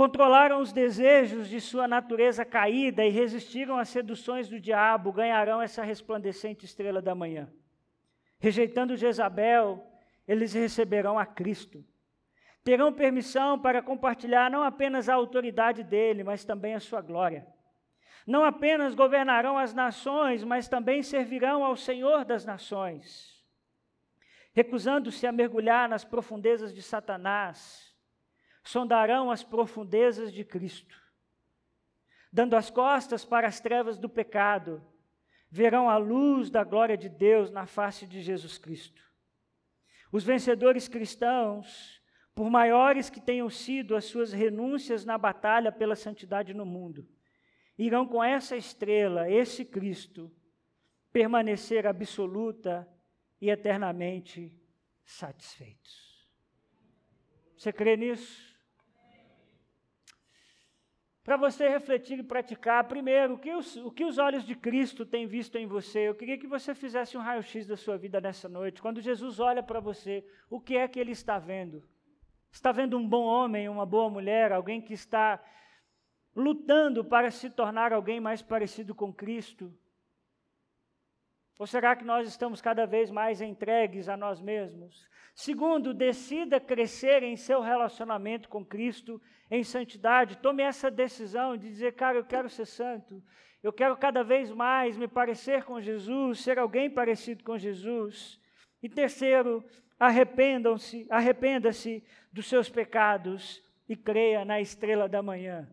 [0.00, 5.82] controlaram os desejos de sua natureza caída e resistiram às seduções do diabo, ganharão essa
[5.82, 7.52] resplandecente estrela da manhã.
[8.38, 9.86] Rejeitando Jezabel,
[10.26, 11.84] eles receberão a Cristo.
[12.64, 17.46] Terão permissão para compartilhar não apenas a autoridade dele, mas também a sua glória.
[18.30, 23.44] Não apenas governarão as nações, mas também servirão ao Senhor das nações.
[24.52, 27.92] Recusando-se a mergulhar nas profundezas de Satanás,
[28.62, 30.96] sondarão as profundezas de Cristo.
[32.32, 34.80] Dando as costas para as trevas do pecado,
[35.50, 39.02] verão a luz da glória de Deus na face de Jesus Cristo.
[40.12, 42.00] Os vencedores cristãos,
[42.32, 47.08] por maiores que tenham sido as suas renúncias na batalha pela santidade no mundo,
[47.84, 50.30] irão com essa estrela, esse Cristo,
[51.12, 52.88] permanecer absoluta
[53.40, 54.52] e eternamente
[55.04, 56.28] satisfeitos.
[57.56, 58.50] Você crê nisso?
[61.22, 62.82] para você refletir e praticar.
[62.88, 66.08] Primeiro, o que, os, o que os olhos de Cristo têm visto em você?
[66.08, 68.82] Eu queria que você fizesse um raio-x da sua vida nessa noite.
[68.82, 71.84] Quando Jesus olha para você, o que é que ele está vendo?
[72.50, 75.40] Está vendo um bom homem, uma boa mulher, alguém que está
[76.34, 79.72] lutando para se tornar alguém mais parecido com Cristo?
[81.58, 85.06] Ou será que nós estamos cada vez mais entregues a nós mesmos?
[85.34, 89.20] Segundo, decida crescer em seu relacionamento com Cristo
[89.50, 90.38] em santidade.
[90.38, 93.22] Tome essa decisão de dizer, cara, eu quero ser santo.
[93.62, 98.40] Eu quero cada vez mais me parecer com Jesus, ser alguém parecido com Jesus.
[98.82, 99.62] E terceiro,
[99.98, 102.02] arrependam-se, arrependa-se
[102.32, 105.68] dos seus pecados e creia na estrela da manhã.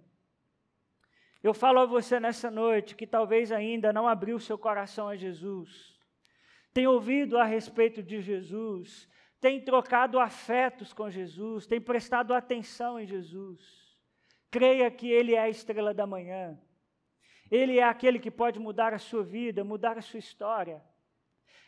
[1.47, 5.97] Eu falo a você nessa noite que talvez ainda não abriu seu coração a Jesus,
[6.73, 9.07] tem ouvido a respeito de Jesus,
[9.39, 13.61] tem trocado afetos com Jesus, tem prestado atenção em Jesus.
[14.51, 16.59] Creia que Ele é a estrela da manhã.
[17.49, 20.83] Ele é aquele que pode mudar a sua vida, mudar a sua história.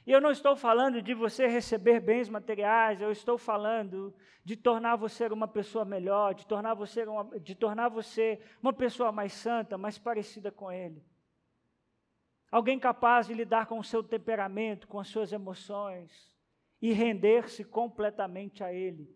[0.09, 4.11] E eu não estou falando de você receber bens materiais, eu estou falando
[4.43, 9.11] de tornar você uma pessoa melhor, de tornar você uma, de tornar você uma pessoa
[9.11, 11.05] mais santa, mais parecida com Ele.
[12.49, 16.35] Alguém capaz de lidar com o seu temperamento, com as suas emoções,
[16.81, 19.15] e render-se completamente a Ele.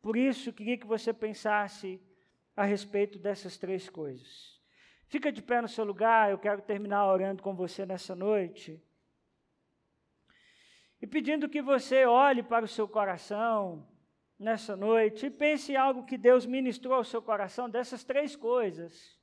[0.00, 2.00] Por isso, queria que você pensasse
[2.56, 4.61] a respeito dessas três coisas.
[5.12, 8.82] Fica de pé no seu lugar, eu quero terminar orando com você nessa noite.
[11.02, 13.86] E pedindo que você olhe para o seu coração
[14.38, 19.20] nessa noite e pense em algo que Deus ministrou ao seu coração dessas três coisas.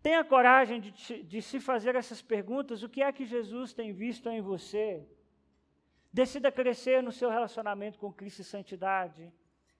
[0.00, 0.92] Tenha coragem de,
[1.24, 5.04] de, se fazer essas perguntas: o que é que Jesus tem visto em você?
[6.12, 9.32] Decida crescer no seu relacionamento com Cristo e santidade.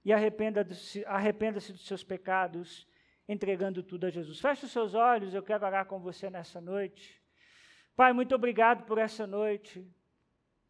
[0.05, 2.89] E arrependa-se arrependa dos seus pecados,
[3.32, 4.40] entregando tudo a Jesus.
[4.40, 7.22] Feche os seus olhos, eu quero orar com você nessa noite.
[7.94, 9.88] Pai, muito obrigado por essa noite.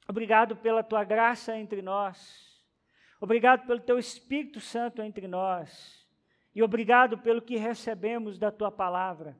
[0.06, 2.62] Obrigado pela tua graça entre nós.
[3.18, 6.06] Obrigado pelo teu Espírito Santo entre nós.
[6.54, 9.38] E obrigado pelo que recebemos da tua palavra.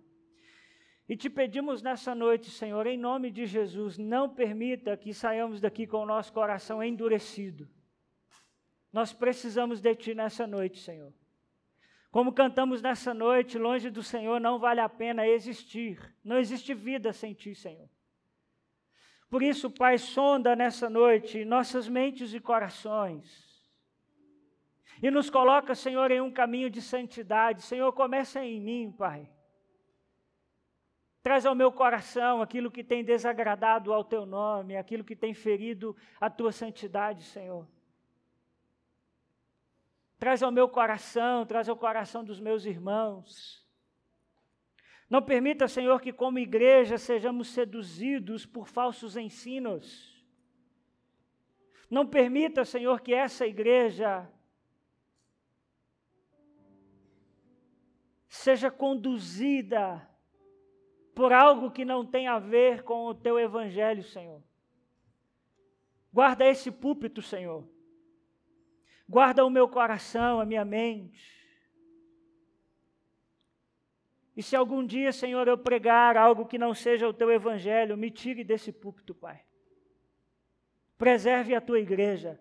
[1.06, 5.86] E te pedimos nessa noite, Senhor, em nome de Jesus, não permita que saiamos daqui
[5.86, 7.68] com o nosso coração endurecido.
[8.90, 11.12] Nós precisamos de Ti nessa noite, Senhor.
[12.10, 16.14] Como cantamos nessa noite, longe do Senhor não vale a pena existir.
[16.24, 17.88] Não existe vida sem Ti, Senhor.
[19.28, 23.50] Por isso, Pai, sonda nessa noite nossas mentes e corações
[25.02, 27.62] e nos coloca, Senhor, em um caminho de santidade.
[27.62, 29.28] Senhor, começa em mim, Pai.
[31.22, 35.96] Traz ao meu coração aquilo que tem desagradado ao teu nome, aquilo que tem ferido
[36.20, 37.66] a tua santidade, Senhor.
[40.20, 43.66] Traz ao meu coração, traz ao coração dos meus irmãos.
[45.08, 50.22] Não permita, Senhor, que como igreja sejamos seduzidos por falsos ensinos.
[51.90, 54.30] Não permita, Senhor, que essa igreja
[58.28, 60.06] seja conduzida
[61.14, 64.42] por algo que não tem a ver com o teu evangelho, Senhor.
[66.12, 67.79] Guarda esse púlpito, Senhor.
[69.10, 71.36] Guarda o meu coração, a minha mente.
[74.36, 78.08] E se algum dia, Senhor, eu pregar algo que não seja o teu evangelho, me
[78.08, 79.40] tire desse púlpito, Pai.
[80.96, 82.38] Preserve a tua igreja.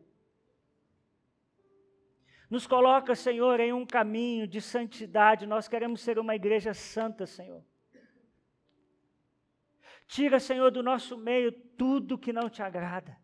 [2.51, 5.47] Nos coloca, Senhor, em um caminho de santidade.
[5.47, 7.65] Nós queremos ser uma igreja santa, Senhor.
[10.05, 13.17] Tira, Senhor, do nosso meio tudo que não te agrada.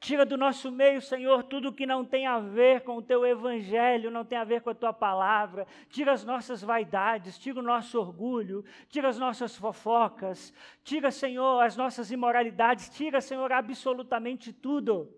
[0.00, 4.10] Tira do nosso meio, Senhor, tudo que não tem a ver com o teu evangelho,
[4.10, 5.66] não tem a ver com a tua palavra.
[5.90, 10.54] Tira as nossas vaidades, tira o nosso orgulho, tira as nossas fofocas.
[10.82, 12.88] Tira, Senhor, as nossas imoralidades.
[12.88, 15.14] Tira, Senhor, absolutamente tudo.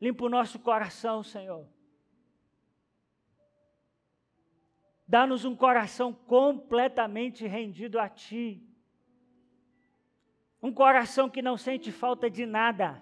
[0.00, 1.64] Limpa o nosso coração, Senhor.
[5.06, 8.71] Dá-nos um coração completamente rendido a Ti.
[10.62, 13.00] Um coração que não sente falta de nada.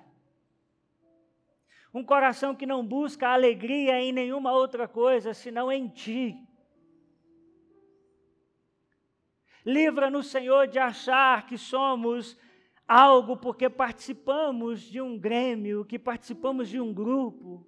[1.93, 6.37] Um coração que não busca alegria em nenhuma outra coisa senão em Ti.
[9.65, 12.39] Livra-nos, Senhor, de achar que somos
[12.89, 17.67] algo porque participamos de um grêmio, que participamos de um grupo,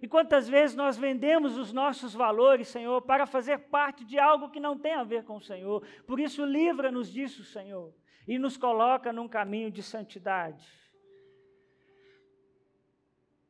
[0.00, 4.60] e quantas vezes nós vendemos os nossos valores, Senhor, para fazer parte de algo que
[4.60, 5.84] não tem a ver com o Senhor.
[6.06, 7.94] Por isso, livra-nos disso, Senhor,
[8.26, 10.66] e nos coloca num caminho de santidade.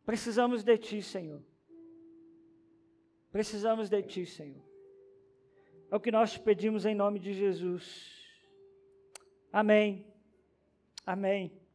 [0.05, 1.43] Precisamos de Ti, Senhor.
[3.33, 4.65] Precisamos de Ti, Senhor.
[5.91, 8.15] É o que nós te pedimos em nome de Jesus.
[9.53, 10.07] Amém.
[11.05, 11.66] Amém.